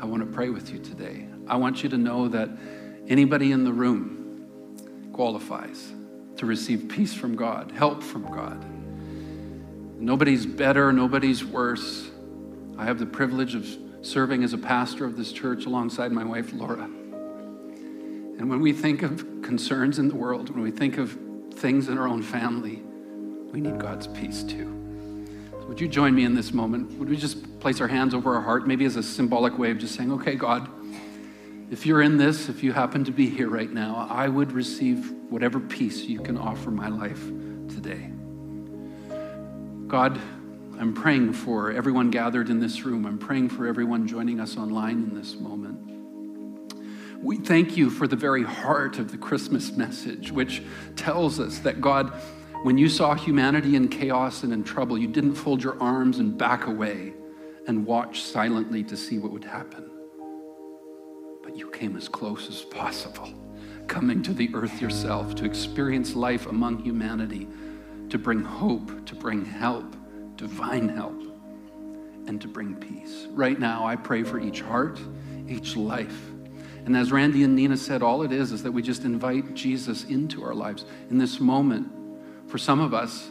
I 0.00 0.06
want 0.06 0.22
to 0.22 0.32
pray 0.32 0.48
with 0.50 0.70
you 0.70 0.78
today. 0.78 1.26
I 1.48 1.56
want 1.56 1.82
you 1.82 1.88
to 1.88 1.98
know 1.98 2.28
that 2.28 2.50
anybody 3.08 3.52
in 3.52 3.64
the 3.64 3.72
room 3.72 4.46
qualifies 5.12 5.92
to 6.36 6.46
receive 6.46 6.88
peace 6.88 7.14
from 7.14 7.34
God, 7.34 7.72
help 7.72 8.02
from 8.02 8.30
God. 8.30 8.64
Nobody's 10.00 10.46
better, 10.46 10.92
nobody's 10.92 11.44
worse. 11.44 12.10
I 12.76 12.84
have 12.84 12.98
the 12.98 13.06
privilege 13.06 13.54
of 13.54 13.66
serving 14.02 14.44
as 14.44 14.52
a 14.52 14.58
pastor 14.58 15.04
of 15.04 15.16
this 15.16 15.32
church 15.32 15.66
alongside 15.66 16.12
my 16.12 16.24
wife, 16.24 16.52
Laura. 16.52 16.88
And 18.38 18.50
when 18.50 18.60
we 18.60 18.72
think 18.72 19.02
of 19.02 19.42
concerns 19.42 19.98
in 19.98 20.08
the 20.08 20.14
world, 20.14 20.50
when 20.50 20.62
we 20.62 20.70
think 20.70 20.98
of 20.98 21.18
things 21.54 21.88
in 21.88 21.98
our 21.98 22.08
own 22.08 22.22
family, 22.22 22.82
we 23.52 23.60
need 23.60 23.78
God's 23.78 24.06
peace 24.08 24.42
too. 24.42 24.70
So 25.52 25.66
would 25.66 25.80
you 25.80 25.88
join 25.88 26.14
me 26.14 26.24
in 26.24 26.34
this 26.34 26.52
moment? 26.52 26.98
Would 26.98 27.08
we 27.08 27.16
just 27.16 27.60
place 27.60 27.80
our 27.80 27.88
hands 27.88 28.12
over 28.12 28.34
our 28.34 28.40
heart, 28.40 28.66
maybe 28.66 28.84
as 28.84 28.96
a 28.96 29.02
symbolic 29.02 29.56
way 29.58 29.70
of 29.70 29.78
just 29.78 29.94
saying, 29.94 30.12
okay, 30.12 30.34
God, 30.34 30.68
if 31.70 31.86
you're 31.86 32.02
in 32.02 32.18
this, 32.18 32.48
if 32.48 32.62
you 32.62 32.72
happen 32.72 33.04
to 33.04 33.12
be 33.12 33.28
here 33.28 33.48
right 33.48 33.72
now, 33.72 34.06
I 34.10 34.28
would 34.28 34.52
receive 34.52 35.12
whatever 35.30 35.58
peace 35.58 36.02
you 36.02 36.20
can 36.20 36.36
offer 36.36 36.70
my 36.70 36.88
life 36.88 37.24
today. 37.68 38.10
God, 39.86 40.20
I'm 40.78 40.92
praying 40.92 41.32
for 41.32 41.70
everyone 41.70 42.10
gathered 42.10 42.50
in 42.50 42.58
this 42.58 42.84
room. 42.84 43.06
I'm 43.06 43.18
praying 43.18 43.50
for 43.50 43.66
everyone 43.66 44.06
joining 44.08 44.40
us 44.40 44.56
online 44.56 45.04
in 45.04 45.14
this 45.14 45.36
moment. 45.36 45.83
We 47.24 47.38
thank 47.38 47.74
you 47.74 47.88
for 47.88 48.06
the 48.06 48.16
very 48.16 48.42
heart 48.42 48.98
of 48.98 49.10
the 49.10 49.16
Christmas 49.16 49.72
message, 49.72 50.30
which 50.30 50.62
tells 50.94 51.40
us 51.40 51.58
that 51.60 51.80
God, 51.80 52.12
when 52.64 52.76
you 52.76 52.86
saw 52.86 53.14
humanity 53.14 53.76
in 53.76 53.88
chaos 53.88 54.42
and 54.42 54.52
in 54.52 54.62
trouble, 54.62 54.98
you 54.98 55.08
didn't 55.08 55.34
fold 55.34 55.62
your 55.62 55.82
arms 55.82 56.18
and 56.18 56.36
back 56.36 56.66
away 56.66 57.14
and 57.66 57.86
watch 57.86 58.20
silently 58.20 58.84
to 58.84 58.94
see 58.94 59.18
what 59.18 59.32
would 59.32 59.44
happen. 59.44 59.90
But 61.42 61.56
you 61.56 61.70
came 61.70 61.96
as 61.96 62.10
close 62.10 62.46
as 62.50 62.60
possible, 62.60 63.32
coming 63.86 64.22
to 64.22 64.34
the 64.34 64.50
earth 64.52 64.82
yourself 64.82 65.34
to 65.36 65.46
experience 65.46 66.14
life 66.14 66.44
among 66.44 66.80
humanity, 66.80 67.48
to 68.10 68.18
bring 68.18 68.42
hope, 68.42 69.06
to 69.06 69.14
bring 69.14 69.46
help, 69.46 69.96
divine 70.36 70.90
help, 70.90 71.22
and 72.26 72.38
to 72.42 72.48
bring 72.48 72.74
peace. 72.74 73.28
Right 73.30 73.58
now, 73.58 73.86
I 73.86 73.96
pray 73.96 74.24
for 74.24 74.38
each 74.38 74.60
heart, 74.60 75.00
each 75.48 75.74
life 75.74 76.33
and 76.84 76.96
as 76.96 77.10
Randy 77.10 77.44
and 77.44 77.56
Nina 77.56 77.76
said, 77.76 78.02
all 78.02 78.22
it 78.22 78.32
is 78.32 78.52
is 78.52 78.62
that 78.62 78.72
we 78.72 78.82
just 78.82 79.04
invite 79.04 79.54
Jesus 79.54 80.04
into 80.04 80.44
our 80.44 80.54
lives. 80.54 80.84
In 81.10 81.16
this 81.16 81.40
moment, 81.40 81.90
for 82.46 82.58
some 82.58 82.80
of 82.80 82.92
us, 82.92 83.30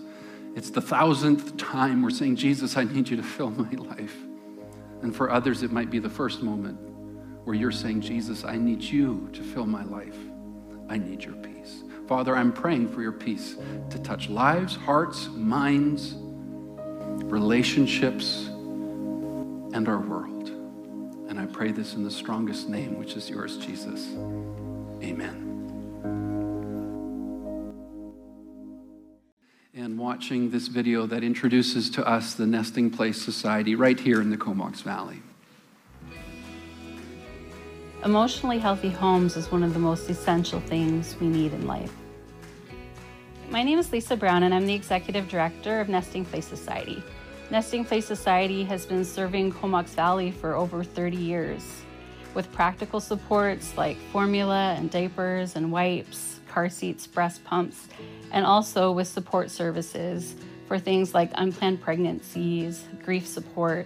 it's 0.56 0.72
the 0.72 0.82
thousandth 0.82 1.56
time 1.58 2.02
we're 2.02 2.10
saying, 2.10 2.36
Jesus, 2.36 2.78
I 2.78 2.84
need 2.84 3.10
you 3.10 3.18
to 3.18 3.24
fill 3.24 3.52
my 3.52 3.70
life. 3.90 4.16
And 5.02 5.16
for 5.16 5.30
others, 5.30 5.62
it 5.64 5.72
might 5.72 5.92
be 5.92 6.00
the 6.00 6.10
first 6.10 6.42
moment 6.42 6.80
where 7.44 7.56
you're 7.56 7.72
saying, 7.72 8.02
Jesus, 8.02 8.44
I 8.44 8.58
need 8.58 8.82
you 8.82 9.30
to 9.34 9.44
fill 9.44 9.66
my 9.66 9.84
life. 9.84 10.18
I 10.90 10.98
need 10.98 11.24
your 11.24 11.36
peace. 11.36 11.84
Father, 12.08 12.36
I'm 12.36 12.52
praying 12.54 12.92
for 12.94 13.02
your 13.02 13.12
peace 13.12 13.56
to 13.90 14.00
touch 14.00 14.30
lives, 14.30 14.76
hearts, 14.76 15.28
minds, 15.28 16.16
relationships, 17.26 18.46
and 18.48 19.88
our 19.88 20.00
world. 20.00 20.33
And 21.34 21.42
I 21.42 21.48
pray 21.48 21.72
this 21.72 21.96
in 21.96 22.04
the 22.04 22.12
strongest 22.12 22.70
name, 22.70 23.00
which 23.00 23.16
is 23.16 23.28
yours, 23.28 23.58
Jesus. 23.58 24.08
Amen. 25.02 25.50
And 29.74 29.98
watching 29.98 30.52
this 30.52 30.68
video 30.68 31.08
that 31.08 31.24
introduces 31.24 31.90
to 31.90 32.08
us 32.08 32.36
the 32.36 32.46
Nesting 32.46 32.92
Place 32.92 33.20
Society 33.20 33.74
right 33.74 34.00
here 34.00 34.22
in 34.22 34.30
the 34.30 34.38
Comox 34.38 34.82
Valley. 34.82 35.24
Emotionally 38.06 38.60
healthy 38.60 38.92
homes 38.92 39.36
is 39.36 39.52
one 39.52 39.64
of 39.64 39.74
the 39.74 39.80
most 39.80 40.12
essential 40.12 40.60
things 40.60 41.16
we 41.20 41.26
need 41.26 41.52
in 41.52 41.66
life. 41.66 41.96
My 43.50 43.64
name 43.64 43.80
is 43.80 43.92
Lisa 43.92 44.16
Brown, 44.16 44.44
and 44.44 44.54
I'm 44.54 44.68
the 44.68 44.76
Executive 44.76 45.28
Director 45.28 45.80
of 45.80 45.90
Nesting 45.90 46.26
Place 46.26 46.46
Society. 46.46 47.02
Nesting 47.50 47.86
Place 47.86 48.06
Society 48.06 48.64
has 48.64 48.86
been 48.86 49.06
serving 49.06 49.52
Comox 49.52 49.94
Valley 49.94 50.32
for 50.32 50.56
over 50.56 50.84
30 50.84 51.18
years 51.18 51.82
with 52.34 52.52
practical 52.52 53.00
supports 53.00 53.78
like 53.78 53.98
formula 54.12 54.76
and 54.78 54.90
diapers 54.90 55.56
and 55.56 55.72
wipes, 55.72 56.40
car 56.48 56.70
seats, 56.70 57.06
breast 57.06 57.44
pumps, 57.44 57.88
and 58.32 58.46
also 58.46 58.92
with 58.92 59.08
support 59.08 59.52
services 59.52 60.36
for 60.68 60.80
things 60.80 61.14
like 61.14 61.30
unplanned 61.36 61.82
pregnancies, 61.82 62.86
grief 63.04 63.28
support, 63.28 63.86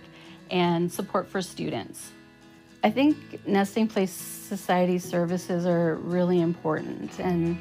and 0.49 0.91
support 0.91 1.27
for 1.27 1.41
students. 1.41 2.11
I 2.83 2.91
think 2.91 3.45
Nesting 3.45 3.87
Place 3.87 4.11
Society 4.11 4.99
services 4.99 5.65
are 5.65 5.95
really 5.95 6.39
important, 6.39 7.19
and 7.19 7.57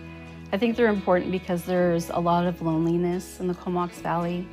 I 0.52 0.58
think 0.58 0.76
they're 0.76 0.86
important 0.88 1.32
because 1.32 1.64
there's 1.64 2.10
a 2.10 2.18
lot 2.18 2.46
of 2.46 2.62
loneliness 2.62 3.40
in 3.40 3.48
the 3.48 3.54
Comox 3.54 3.98
Valley. 3.98 4.46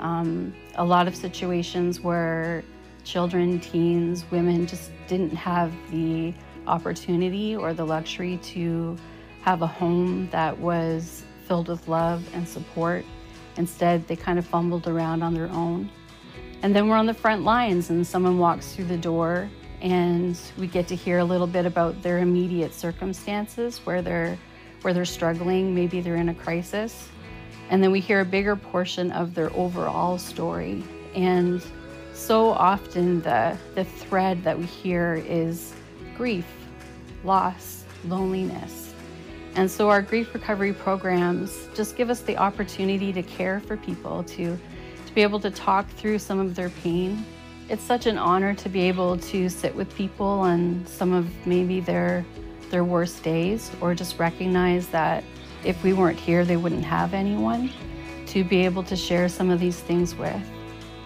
Um, 0.00 0.54
a 0.76 0.84
lot 0.84 1.06
of 1.06 1.14
situations 1.14 2.00
where 2.00 2.64
children, 3.04 3.60
teens, 3.60 4.24
women 4.30 4.66
just 4.66 4.90
didn't 5.06 5.34
have 5.34 5.72
the 5.90 6.34
opportunity 6.66 7.54
or 7.54 7.72
the 7.74 7.84
luxury 7.84 8.38
to 8.38 8.96
have 9.42 9.62
a 9.62 9.66
home 9.66 10.28
that 10.30 10.58
was 10.58 11.24
filled 11.46 11.68
with 11.68 11.86
love 11.88 12.26
and 12.34 12.48
support. 12.48 13.04
Instead, 13.56 14.06
they 14.08 14.16
kind 14.16 14.38
of 14.38 14.46
fumbled 14.46 14.86
around 14.88 15.22
on 15.22 15.34
their 15.34 15.50
own. 15.50 15.90
And 16.62 16.74
then 16.74 16.88
we're 16.88 16.96
on 16.96 17.06
the 17.06 17.14
front 17.14 17.42
lines, 17.42 17.90
and 17.90 18.06
someone 18.06 18.38
walks 18.38 18.72
through 18.74 18.84
the 18.84 18.98
door, 18.98 19.50
and 19.80 20.38
we 20.58 20.66
get 20.66 20.86
to 20.88 20.96
hear 20.96 21.18
a 21.18 21.24
little 21.24 21.46
bit 21.46 21.66
about 21.66 22.02
their 22.02 22.18
immediate 22.18 22.74
circumstances 22.74 23.78
where 23.84 24.02
they're 24.02 24.38
where 24.82 24.94
they're 24.94 25.04
struggling. 25.04 25.74
Maybe 25.74 26.00
they're 26.00 26.16
in 26.16 26.30
a 26.30 26.34
crisis, 26.34 27.08
and 27.70 27.82
then 27.82 27.92
we 27.92 28.00
hear 28.00 28.20
a 28.20 28.24
bigger 28.24 28.56
portion 28.56 29.12
of 29.12 29.34
their 29.34 29.50
overall 29.56 30.18
story. 30.18 30.82
And 31.14 31.62
so 32.12 32.50
often 32.50 33.22
the, 33.22 33.56
the 33.74 33.84
thread 33.84 34.42
that 34.44 34.58
we 34.58 34.66
hear 34.66 35.22
is 35.26 35.72
grief, 36.16 36.46
loss, 37.24 37.84
loneliness. 38.04 38.92
And 39.54 39.70
so 39.70 39.88
our 39.88 40.02
grief 40.02 40.34
recovery 40.34 40.72
programs 40.72 41.68
just 41.74 41.96
give 41.96 42.10
us 42.10 42.20
the 42.20 42.36
opportunity 42.36 43.12
to 43.12 43.22
care 43.22 43.60
for 43.60 43.76
people, 43.76 44.24
to, 44.24 44.58
to 45.06 45.14
be 45.14 45.22
able 45.22 45.40
to 45.40 45.50
talk 45.50 45.88
through 45.90 46.18
some 46.18 46.40
of 46.40 46.56
their 46.56 46.70
pain. 46.70 47.24
It's 47.68 47.82
such 47.84 48.06
an 48.06 48.18
honor 48.18 48.52
to 48.54 48.68
be 48.68 48.82
able 48.82 49.16
to 49.18 49.48
sit 49.48 49.74
with 49.74 49.94
people 49.94 50.26
on 50.26 50.84
some 50.86 51.12
of 51.12 51.28
maybe 51.46 51.78
their, 51.80 52.24
their 52.70 52.82
worst 52.84 53.22
days 53.22 53.70
or 53.80 53.94
just 53.94 54.18
recognize 54.18 54.88
that 54.88 55.22
if 55.64 55.82
we 55.82 55.92
weren't 55.92 56.18
here, 56.18 56.44
they 56.44 56.56
wouldn't 56.56 56.84
have 56.84 57.14
anyone 57.14 57.70
to 58.26 58.44
be 58.44 58.64
able 58.64 58.82
to 58.84 58.96
share 58.96 59.28
some 59.28 59.50
of 59.50 59.60
these 59.60 59.80
things 59.80 60.14
with. 60.14 60.42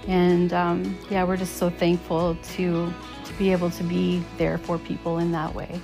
And 0.06 0.52
um, 0.52 0.98
yeah, 1.10 1.24
we're 1.24 1.36
just 1.36 1.56
so 1.56 1.70
thankful 1.70 2.36
to, 2.54 2.92
to 3.24 3.32
be 3.38 3.52
able 3.52 3.70
to 3.70 3.82
be 3.82 4.22
there 4.36 4.58
for 4.58 4.78
people 4.78 5.18
in 5.18 5.32
that 5.32 5.54
way. 5.54 5.80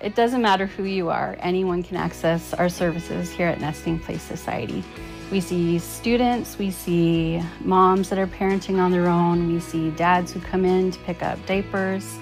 It 0.00 0.14
doesn't 0.14 0.42
matter 0.42 0.66
who 0.66 0.84
you 0.84 1.08
are, 1.10 1.36
anyone 1.40 1.82
can 1.82 1.96
access 1.96 2.54
our 2.54 2.68
services 2.68 3.30
here 3.32 3.48
at 3.48 3.60
Nesting 3.60 3.98
Place 3.98 4.22
Society. 4.22 4.84
We 5.30 5.40
see 5.40 5.78
students, 5.78 6.56
we 6.56 6.70
see 6.70 7.42
moms 7.60 8.08
that 8.08 8.18
are 8.18 8.26
parenting 8.26 8.78
on 8.78 8.92
their 8.92 9.08
own, 9.08 9.52
we 9.52 9.60
see 9.60 9.90
dads 9.90 10.32
who 10.32 10.40
come 10.40 10.64
in 10.64 10.92
to 10.92 10.98
pick 11.00 11.22
up 11.22 11.44
diapers, 11.46 12.16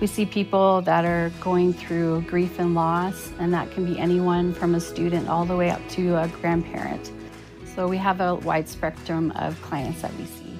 we 0.00 0.06
see 0.06 0.26
people 0.26 0.82
that 0.82 1.06
are 1.06 1.32
going 1.40 1.72
through 1.72 2.20
grief 2.22 2.58
and 2.58 2.74
loss, 2.74 3.32
and 3.38 3.52
that 3.54 3.70
can 3.70 3.86
be 3.86 3.98
anyone 3.98 4.52
from 4.52 4.74
a 4.74 4.80
student 4.80 5.28
all 5.28 5.46
the 5.46 5.56
way 5.56 5.70
up 5.70 5.80
to 5.90 6.16
a 6.16 6.28
grandparent. 6.28 7.12
So 7.74 7.88
we 7.88 7.96
have 7.96 8.20
a 8.20 8.34
wide 8.34 8.68
spectrum 8.68 9.30
of 9.32 9.60
clients 9.62 10.02
that 10.02 10.12
we 10.14 10.26
see. 10.26 10.54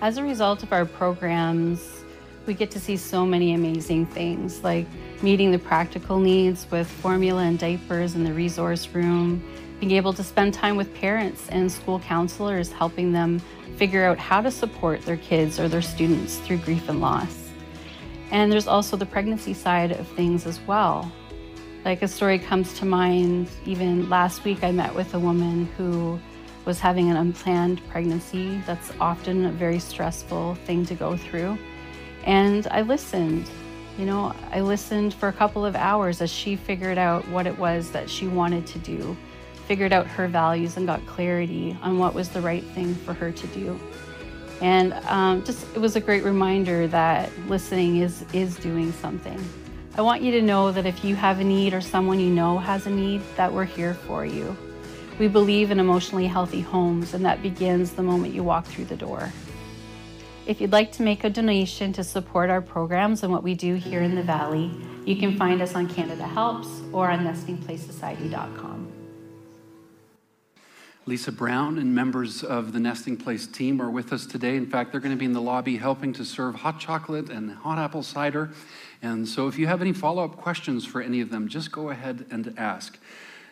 As 0.00 0.16
a 0.16 0.22
result 0.22 0.62
of 0.62 0.72
our 0.72 0.86
programs, 0.86 2.04
we 2.46 2.54
get 2.54 2.70
to 2.70 2.80
see 2.80 2.96
so 2.96 3.26
many 3.26 3.52
amazing 3.54 4.06
things 4.06 4.62
like 4.62 4.86
meeting 5.22 5.50
the 5.50 5.58
practical 5.58 6.18
needs 6.18 6.66
with 6.70 6.86
formula 6.86 7.42
and 7.42 7.58
diapers 7.58 8.14
in 8.14 8.24
the 8.24 8.32
resource 8.32 8.88
room, 8.88 9.42
being 9.80 9.92
able 9.92 10.14
to 10.14 10.24
spend 10.24 10.54
time 10.54 10.76
with 10.76 10.94
parents 10.94 11.48
and 11.50 11.70
school 11.70 12.00
counselors, 12.00 12.72
helping 12.72 13.12
them 13.12 13.38
figure 13.76 14.06
out 14.06 14.18
how 14.18 14.40
to 14.40 14.50
support 14.50 15.02
their 15.02 15.18
kids 15.18 15.60
or 15.60 15.68
their 15.68 15.82
students 15.82 16.38
through 16.38 16.56
grief 16.58 16.88
and 16.88 17.00
loss 17.02 17.45
And 18.30 18.50
there's 18.50 18.66
also 18.66 18.96
the 18.96 19.06
pregnancy 19.06 19.54
side 19.54 19.92
of 19.92 20.06
things 20.08 20.46
as 20.46 20.60
well. 20.60 21.10
Like 21.84 22.02
a 22.02 22.08
story 22.08 22.38
comes 22.38 22.76
to 22.80 22.84
mind, 22.84 23.48
even 23.64 24.08
last 24.10 24.44
week, 24.44 24.64
I 24.64 24.72
met 24.72 24.94
with 24.94 25.14
a 25.14 25.18
woman 25.18 25.66
who 25.76 26.18
was 26.64 26.80
having 26.80 27.10
an 27.10 27.16
unplanned 27.16 27.80
pregnancy. 27.88 28.60
That's 28.66 28.92
often 29.00 29.46
a 29.46 29.52
very 29.52 29.78
stressful 29.78 30.56
thing 30.66 30.84
to 30.86 30.94
go 30.96 31.16
through. 31.16 31.56
And 32.24 32.66
I 32.72 32.82
listened. 32.82 33.48
You 33.98 34.04
know, 34.04 34.34
I 34.50 34.60
listened 34.60 35.14
for 35.14 35.28
a 35.28 35.32
couple 35.32 35.64
of 35.64 35.76
hours 35.76 36.20
as 36.20 36.30
she 36.30 36.56
figured 36.56 36.98
out 36.98 37.26
what 37.28 37.46
it 37.46 37.56
was 37.56 37.92
that 37.92 38.10
she 38.10 38.26
wanted 38.26 38.66
to 38.66 38.78
do, 38.80 39.16
figured 39.66 39.92
out 39.92 40.06
her 40.06 40.26
values, 40.26 40.76
and 40.76 40.86
got 40.86 41.06
clarity 41.06 41.78
on 41.80 41.98
what 41.98 42.12
was 42.12 42.28
the 42.28 42.40
right 42.40 42.64
thing 42.64 42.94
for 42.94 43.14
her 43.14 43.30
to 43.30 43.46
do. 43.48 43.78
And 44.60 44.94
um, 45.06 45.44
just 45.44 45.66
it 45.74 45.78
was 45.78 45.96
a 45.96 46.00
great 46.00 46.24
reminder 46.24 46.86
that 46.88 47.30
listening 47.46 47.98
is 47.98 48.24
is 48.32 48.56
doing 48.56 48.92
something. 48.92 49.42
I 49.96 50.02
want 50.02 50.22
you 50.22 50.30
to 50.32 50.42
know 50.42 50.72
that 50.72 50.84
if 50.84 51.04
you 51.04 51.14
have 51.16 51.40
a 51.40 51.44
need 51.44 51.72
or 51.72 51.80
someone 51.80 52.20
you 52.20 52.30
know 52.30 52.58
has 52.58 52.86
a 52.86 52.90
need, 52.90 53.22
that 53.36 53.52
we're 53.52 53.64
here 53.64 53.94
for 53.94 54.26
you. 54.26 54.56
We 55.18 55.28
believe 55.28 55.70
in 55.70 55.80
emotionally 55.80 56.26
healthy 56.26 56.60
homes, 56.60 57.14
and 57.14 57.24
that 57.24 57.42
begins 57.42 57.92
the 57.92 58.02
moment 58.02 58.34
you 58.34 58.42
walk 58.42 58.66
through 58.66 58.84
the 58.86 58.96
door. 58.96 59.32
If 60.46 60.60
you'd 60.60 60.72
like 60.72 60.92
to 60.92 61.02
make 61.02 61.24
a 61.24 61.30
donation 61.30 61.92
to 61.94 62.04
support 62.04 62.50
our 62.50 62.60
programs 62.60 63.22
and 63.22 63.32
what 63.32 63.42
we 63.42 63.54
do 63.54 63.74
here 63.74 64.02
in 64.02 64.14
the 64.14 64.22
Valley, 64.22 64.70
you 65.06 65.16
can 65.16 65.36
find 65.36 65.62
us 65.62 65.74
on 65.74 65.88
Canada 65.88 66.26
Helps 66.26 66.68
or 66.92 67.10
on 67.10 67.26
nestingplacesociety.com. 67.26 68.95
Lisa 71.08 71.30
Brown 71.30 71.78
and 71.78 71.94
members 71.94 72.42
of 72.42 72.72
the 72.72 72.80
Nesting 72.80 73.16
Place 73.16 73.46
team 73.46 73.80
are 73.80 73.88
with 73.88 74.12
us 74.12 74.26
today. 74.26 74.56
In 74.56 74.66
fact, 74.66 74.90
they're 74.90 75.00
going 75.00 75.14
to 75.14 75.18
be 75.18 75.24
in 75.24 75.34
the 75.34 75.40
lobby 75.40 75.76
helping 75.76 76.12
to 76.14 76.24
serve 76.24 76.56
hot 76.56 76.80
chocolate 76.80 77.30
and 77.30 77.52
hot 77.52 77.78
apple 77.78 78.02
cider. 78.02 78.50
And 79.02 79.28
so, 79.28 79.46
if 79.46 79.56
you 79.56 79.68
have 79.68 79.80
any 79.80 79.92
follow 79.92 80.24
up 80.24 80.36
questions 80.36 80.84
for 80.84 81.00
any 81.00 81.20
of 81.20 81.30
them, 81.30 81.46
just 81.46 81.70
go 81.70 81.90
ahead 81.90 82.26
and 82.32 82.52
ask. 82.58 82.98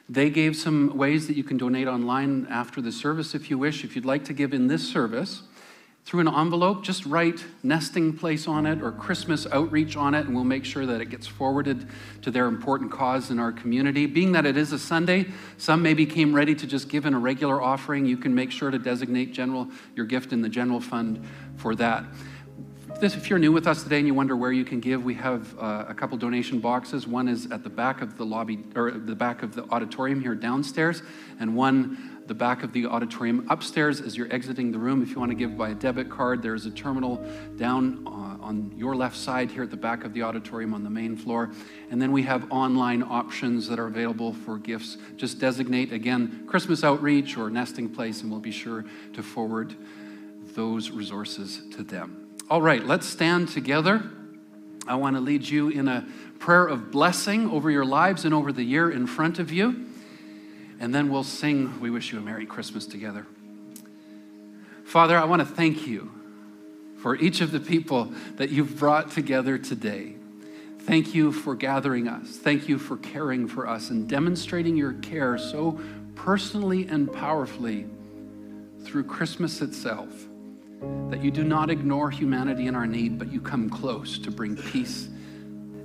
They 0.08 0.30
gave 0.30 0.56
some 0.56 0.96
ways 0.96 1.28
that 1.28 1.36
you 1.36 1.44
can 1.44 1.56
donate 1.56 1.86
online 1.86 2.48
after 2.50 2.80
the 2.80 2.90
service 2.90 3.36
if 3.36 3.48
you 3.48 3.56
wish. 3.56 3.84
If 3.84 3.94
you'd 3.94 4.04
like 4.04 4.24
to 4.24 4.32
give 4.32 4.52
in 4.52 4.66
this 4.66 4.86
service, 4.86 5.42
through 6.04 6.20
an 6.20 6.28
envelope, 6.28 6.82
just 6.82 7.06
write 7.06 7.42
nesting 7.62 8.12
place 8.12 8.46
on 8.46 8.66
it 8.66 8.82
or 8.82 8.92
Christmas 8.92 9.46
outreach 9.50 9.96
on 9.96 10.14
it, 10.14 10.26
and 10.26 10.34
we'll 10.34 10.44
make 10.44 10.64
sure 10.64 10.84
that 10.84 11.00
it 11.00 11.06
gets 11.06 11.26
forwarded 11.26 11.88
to 12.20 12.30
their 12.30 12.46
important 12.46 12.90
cause 12.92 13.30
in 13.30 13.38
our 13.38 13.52
community. 13.52 14.04
Being 14.04 14.32
that 14.32 14.44
it 14.44 14.56
is 14.58 14.72
a 14.72 14.78
Sunday, 14.78 15.26
some 15.56 15.80
maybe 15.82 16.04
came 16.04 16.34
ready 16.34 16.54
to 16.54 16.66
just 16.66 16.90
give 16.90 17.06
in 17.06 17.14
a 17.14 17.18
regular 17.18 17.62
offering. 17.62 18.04
You 18.04 18.18
can 18.18 18.34
make 18.34 18.50
sure 18.50 18.70
to 18.70 18.78
designate 18.78 19.32
general 19.32 19.68
your 19.96 20.04
gift 20.04 20.32
in 20.32 20.42
the 20.42 20.48
general 20.50 20.80
fund 20.80 21.24
for 21.56 21.74
that. 21.76 22.04
This, 23.00 23.16
if 23.16 23.28
you're 23.28 23.40
new 23.40 23.50
with 23.50 23.66
us 23.66 23.82
today 23.82 23.98
and 23.98 24.06
you 24.06 24.14
wonder 24.14 24.36
where 24.36 24.52
you 24.52 24.64
can 24.64 24.78
give, 24.78 25.02
we 25.04 25.14
have 25.14 25.58
uh, 25.58 25.86
a 25.88 25.94
couple 25.94 26.16
donation 26.16 26.60
boxes. 26.60 27.08
One 27.08 27.28
is 27.28 27.50
at 27.50 27.64
the 27.64 27.70
back 27.70 28.02
of 28.02 28.16
the 28.16 28.24
lobby 28.24 28.60
or 28.76 28.92
the 28.92 29.16
back 29.16 29.42
of 29.42 29.54
the 29.54 29.64
auditorium 29.64 30.20
here 30.20 30.34
downstairs, 30.34 31.02
and 31.40 31.56
one 31.56 32.13
the 32.26 32.34
back 32.34 32.62
of 32.62 32.72
the 32.72 32.86
auditorium. 32.86 33.46
Upstairs, 33.50 34.00
as 34.00 34.16
you're 34.16 34.32
exiting 34.32 34.72
the 34.72 34.78
room, 34.78 35.02
if 35.02 35.10
you 35.10 35.18
want 35.18 35.30
to 35.30 35.34
give 35.34 35.56
by 35.56 35.70
a 35.70 35.74
debit 35.74 36.08
card, 36.08 36.42
there's 36.42 36.66
a 36.66 36.70
terminal 36.70 37.24
down 37.56 38.06
uh, 38.06 38.44
on 38.44 38.72
your 38.76 38.96
left 38.96 39.16
side 39.16 39.50
here 39.50 39.62
at 39.62 39.70
the 39.70 39.76
back 39.76 40.04
of 40.04 40.14
the 40.14 40.22
auditorium 40.22 40.72
on 40.72 40.82
the 40.84 40.90
main 40.90 41.16
floor. 41.16 41.50
And 41.90 42.00
then 42.00 42.12
we 42.12 42.22
have 42.22 42.50
online 42.50 43.02
options 43.02 43.68
that 43.68 43.78
are 43.78 43.86
available 43.86 44.32
for 44.32 44.58
gifts. 44.58 44.96
Just 45.16 45.38
designate, 45.38 45.92
again, 45.92 46.44
Christmas 46.46 46.82
outreach 46.82 47.36
or 47.36 47.50
nesting 47.50 47.88
place, 47.88 48.22
and 48.22 48.30
we'll 48.30 48.40
be 48.40 48.50
sure 48.50 48.84
to 49.12 49.22
forward 49.22 49.74
those 50.54 50.90
resources 50.90 51.62
to 51.72 51.82
them. 51.82 52.28
All 52.48 52.62
right, 52.62 52.84
let's 52.84 53.06
stand 53.06 53.48
together. 53.48 54.02
I 54.86 54.96
want 54.96 55.16
to 55.16 55.20
lead 55.20 55.48
you 55.48 55.68
in 55.68 55.88
a 55.88 56.06
prayer 56.38 56.66
of 56.66 56.90
blessing 56.90 57.50
over 57.50 57.70
your 57.70 57.86
lives 57.86 58.24
and 58.24 58.34
over 58.34 58.52
the 58.52 58.62
year 58.62 58.90
in 58.90 59.06
front 59.06 59.38
of 59.38 59.50
you 59.50 59.86
and 60.80 60.94
then 60.94 61.10
we'll 61.10 61.24
sing 61.24 61.80
We 61.80 61.90
Wish 61.90 62.12
You 62.12 62.18
a 62.18 62.22
Merry 62.22 62.46
Christmas 62.46 62.86
together. 62.86 63.26
Father, 64.84 65.16
I 65.16 65.24
want 65.24 65.40
to 65.40 65.46
thank 65.46 65.86
you 65.86 66.10
for 66.98 67.16
each 67.16 67.40
of 67.40 67.50
the 67.50 67.60
people 67.60 68.12
that 68.36 68.50
you've 68.50 68.78
brought 68.78 69.10
together 69.10 69.58
today. 69.58 70.14
Thank 70.80 71.14
you 71.14 71.32
for 71.32 71.54
gathering 71.54 72.08
us. 72.08 72.36
Thank 72.36 72.68
you 72.68 72.78
for 72.78 72.96
caring 72.98 73.48
for 73.48 73.66
us 73.66 73.90
and 73.90 74.08
demonstrating 74.08 74.76
your 74.76 74.92
care 74.94 75.38
so 75.38 75.80
personally 76.14 76.86
and 76.86 77.12
powerfully 77.12 77.86
through 78.82 79.04
Christmas 79.04 79.62
itself. 79.62 80.08
That 81.10 81.22
you 81.22 81.30
do 81.30 81.44
not 81.44 81.70
ignore 81.70 82.10
humanity 82.10 82.66
in 82.66 82.74
our 82.74 82.86
need, 82.86 83.18
but 83.18 83.32
you 83.32 83.40
come 83.40 83.70
close 83.70 84.18
to 84.18 84.30
bring 84.30 84.56
peace 84.56 85.08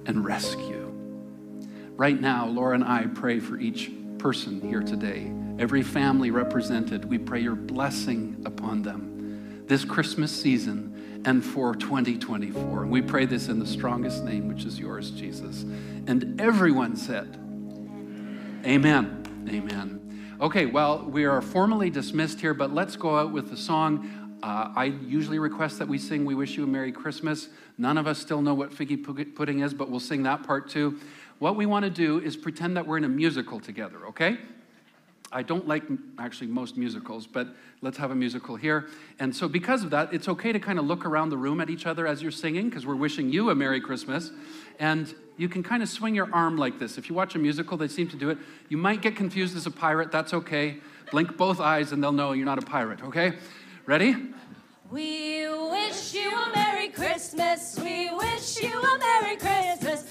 and 0.06 0.26
rescue. 0.26 0.92
Right 1.96 2.20
now, 2.20 2.48
Laura 2.48 2.76
and 2.76 2.84
I 2.84 3.08
pray 3.08 3.40
for 3.40 3.58
each 3.58 3.92
person 4.20 4.62
here 4.62 4.82
today, 4.82 5.32
every 5.58 5.82
family 5.82 6.30
represented, 6.30 7.06
we 7.06 7.18
pray 7.18 7.40
your 7.40 7.56
blessing 7.56 8.44
upon 8.46 8.84
them 8.84 9.66
this 9.66 9.86
Christmas 9.86 10.32
season 10.32 11.22
and 11.26 11.46
for 11.46 11.76
2024. 11.76 12.84
And 12.84 12.92
we 12.92 13.02
pray 13.02 13.26
this 13.26 13.48
in 13.48 13.60
the 13.60 13.68
strongest 13.68 14.24
name, 14.24 14.48
which 14.48 14.66
is 14.66 14.80
yours, 14.80 15.12
Jesus. 15.12 15.62
And 16.08 16.40
everyone 16.42 16.98
said, 16.98 17.36
Amen. 18.66 19.48
Amen. 19.50 20.36
Okay, 20.42 20.66
well, 20.66 21.06
we 21.06 21.26
are 21.26 21.42
formally 21.42 21.90
dismissed 21.90 22.42
here, 22.42 22.54
but 22.54 22.74
let's 22.74 22.96
go 22.96 23.18
out 23.18 23.32
with 23.32 23.50
the 23.50 23.58
song. 23.58 24.38
Uh, 24.42 24.72
I 24.76 24.86
usually 24.86 25.38
request 25.38 25.80
that 25.80 25.88
we 25.88 25.98
sing 25.98 26.26
We 26.26 26.34
Wish 26.34 26.58
You 26.58 26.64
a 26.64 26.68
Merry 26.68 26.92
Christmas. 26.92 27.50
None 27.78 27.98
of 27.98 28.08
us 28.08 28.18
still 28.20 28.42
know 28.42 28.54
what 28.54 28.72
figgy 28.72 29.36
pudding 29.36 29.60
is, 29.60 29.74
but 29.74 29.90
we'll 29.90 30.00
sing 30.00 30.24
that 30.24 30.44
part 30.44 30.70
too. 30.70 31.00
What 31.40 31.56
we 31.56 31.66
want 31.66 31.86
to 31.86 31.90
do 31.90 32.20
is 32.20 32.36
pretend 32.36 32.78
that 32.78 32.86
we're 32.86 32.98
in 32.98 33.06
a 33.06 33.10
musical 33.10 33.60
together, 33.60 34.06
okay? 34.08 34.38
I 35.32 35.44
don't 35.44 35.68
like 35.68 35.84
actually 36.18 36.48
most 36.48 36.76
musicals, 36.76 37.28
but 37.28 37.48
let's 37.82 37.98
have 37.98 38.12
a 38.12 38.16
musical 38.16 38.56
here. 38.56 38.88
And 39.20 39.34
so, 39.34 39.48
because 39.48 39.84
of 39.84 39.92
that, 39.92 40.12
it's 40.14 40.28
okay 40.28 40.52
to 40.52 40.60
kind 40.60 40.80
of 40.80 40.86
look 40.86 41.06
around 41.06 41.30
the 41.30 41.38
room 41.38 41.62
at 41.62 41.70
each 41.70 41.86
other 41.86 42.08
as 42.08 42.22
you're 42.22 42.32
singing, 42.32 42.68
because 42.68 42.86
we're 42.86 42.96
wishing 42.96 43.32
you 43.32 43.52
a 43.52 43.56
Merry 43.56 43.80
Christmas. 43.80 44.32
And 44.80 45.14
you 45.38 45.48
can 45.48 45.62
kind 45.64 45.84
of 45.84 45.88
swing 45.88 46.16
your 46.16 46.34
arm 46.34 46.58
like 46.58 46.80
this. 46.80 46.98
If 46.98 47.10
you 47.10 47.16
watch 47.16 47.36
a 47.36 47.40
musical, 47.40 47.78
they 47.78 47.88
seem 47.88 48.10
to 48.10 48.18
do 48.18 48.30
it. 48.32 48.38
You 48.70 48.78
might 48.78 49.02
get 49.02 49.16
confused 49.16 49.56
as 49.56 49.66
a 49.66 49.72
pirate, 49.72 50.12
that's 50.12 50.34
okay. 50.34 50.78
Blink 51.12 51.38
both 51.38 51.60
eyes, 51.60 51.92
and 51.92 52.04
they'll 52.04 52.12
know 52.12 52.32
you're 52.32 52.46
not 52.46 52.62
a 52.62 52.66
pirate, 52.66 53.04
okay? 53.04 53.34
Ready? 53.86 54.16
We 54.90 55.48
wish 55.48 56.16
you 56.16 56.36
a 56.36 56.52
Merry 56.56 56.90
Christmas. 56.90 57.80
We 57.80 58.10
wish 58.12 58.62
you 58.64 58.82
a 58.82 58.98
Merry 58.98 59.38
Christmas. 59.38 60.09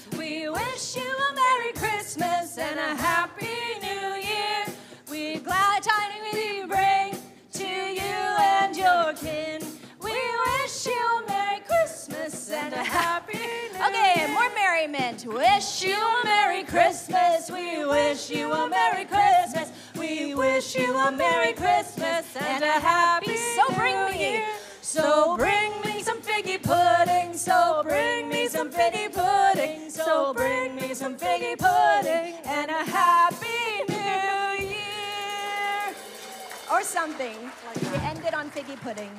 We 0.49 0.53
wish 0.55 0.95
you 0.95 1.03
a 1.03 1.35
Merry 1.35 1.73
Christmas 1.73 2.57
and 2.57 2.79
a 2.79 2.95
Happy 2.95 3.45
New 3.83 4.15
Year. 4.15 4.65
We 5.07 5.37
glad 5.37 5.83
tidings 5.83 6.33
we 6.33 6.65
bring 6.65 7.15
to 7.53 7.67
you 7.67 8.17
and 8.57 8.75
your 8.75 9.13
kin. 9.13 9.61
We 10.01 10.11
wish 10.11 10.87
you 10.87 10.93
a 10.93 11.27
Merry 11.27 11.59
Christmas 11.59 12.49
and 12.49 12.73
a 12.73 12.83
Happy 12.83 13.37
New 13.37 13.79
okay, 13.89 14.13
Year. 14.15 14.25
Okay, 14.25 14.33
more 14.33 14.49
merriment. 14.55 15.23
Wish 15.27 15.83
you 15.83 15.95
a 15.95 16.21
Merry 16.23 16.63
Christmas. 16.63 17.51
We 17.51 17.85
wish 17.85 18.31
you 18.31 18.51
a 18.51 18.67
Merry 18.67 19.05
Christmas. 19.05 19.71
We 19.99 20.33
wish 20.33 20.75
you 20.75 20.97
a 20.97 21.11
Merry 21.11 21.53
Christmas 21.53 22.25
and 22.35 22.63
a 22.63 22.79
Happy 22.79 23.35
So 23.35 23.75
bring 23.75 24.17
me. 24.17 24.43
So 24.81 25.37
bring 25.37 25.79
me 25.81 25.88
pudding. 26.69 27.33
So 27.33 27.81
bring 27.83 28.29
me 28.29 28.47
some 28.47 28.71
figgy 28.71 29.11
pudding. 29.11 29.89
So 29.89 30.33
bring 30.33 30.75
me 30.75 30.93
some 30.93 31.17
figgy 31.17 31.57
pudding 31.57 32.35
and 32.45 32.69
a 32.69 32.83
happy 32.85 33.83
new 33.89 34.65
year. 34.67 35.95
Or 36.71 36.83
something. 36.83 37.37
You 37.81 37.93
end 38.03 38.23
it 38.23 38.33
on 38.33 38.51
figgy 38.51 38.79
pudding. 38.79 39.11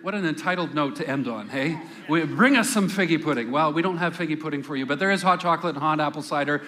What 0.00 0.14
an 0.14 0.24
entitled 0.24 0.74
note 0.74 0.96
to 0.96 1.08
end 1.08 1.28
on, 1.28 1.50
hey? 1.50 1.78
We, 2.08 2.24
bring 2.24 2.56
us 2.56 2.70
some 2.70 2.88
figgy 2.88 3.22
pudding. 3.22 3.50
Well, 3.50 3.72
we 3.72 3.82
don't 3.82 3.98
have 3.98 4.16
figgy 4.16 4.38
pudding 4.40 4.62
for 4.62 4.76
you, 4.76 4.86
but 4.86 4.98
there 4.98 5.10
is 5.10 5.20
hot 5.22 5.40
chocolate 5.40 5.74
and 5.74 5.82
hot 5.82 6.00
apple 6.00 6.22
cider 6.22 6.62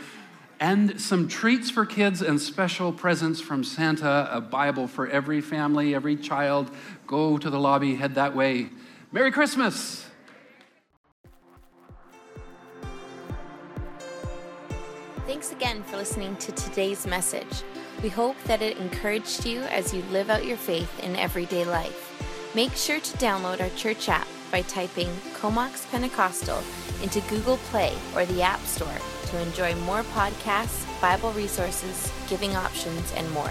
and 0.60 1.00
some 1.00 1.28
treats 1.28 1.70
for 1.70 1.84
kids 1.84 2.22
and 2.22 2.40
special 2.40 2.92
presents 2.92 3.40
from 3.40 3.62
Santa, 3.62 4.28
a 4.32 4.40
Bible 4.40 4.88
for 4.88 5.06
every 5.08 5.40
family, 5.40 5.94
every 5.94 6.16
child. 6.16 6.70
Go 7.06 7.38
to 7.38 7.50
the 7.50 7.60
lobby, 7.60 7.96
head 7.96 8.14
that 8.14 8.34
way. 8.34 8.70
Merry 9.12 9.30
Christmas! 9.30 10.06
Thanks 15.26 15.52
again 15.52 15.82
for 15.82 15.96
listening 15.96 16.36
to 16.36 16.52
today's 16.52 17.06
message. 17.06 17.62
We 18.02 18.08
hope 18.08 18.36
that 18.44 18.62
it 18.62 18.78
encouraged 18.78 19.44
you 19.44 19.62
as 19.62 19.92
you 19.92 20.02
live 20.12 20.30
out 20.30 20.44
your 20.44 20.56
faith 20.56 21.02
in 21.02 21.16
everyday 21.16 21.64
life. 21.64 22.12
Make 22.54 22.72
sure 22.74 23.00
to 23.00 23.18
download 23.18 23.60
our 23.60 23.70
church 23.70 24.08
app 24.08 24.28
by 24.50 24.62
typing 24.62 25.08
Comox 25.34 25.90
Pentecostal 25.90 26.62
into 27.02 27.20
Google 27.22 27.56
Play 27.56 27.94
or 28.14 28.24
the 28.24 28.42
App 28.42 28.60
Store 28.60 28.88
to 29.36 29.42
enjoy 29.42 29.74
more 29.80 30.02
podcasts, 30.14 30.84
Bible 31.00 31.32
resources, 31.32 32.10
giving 32.28 32.56
options, 32.56 33.12
and 33.16 33.30
more. 33.32 33.50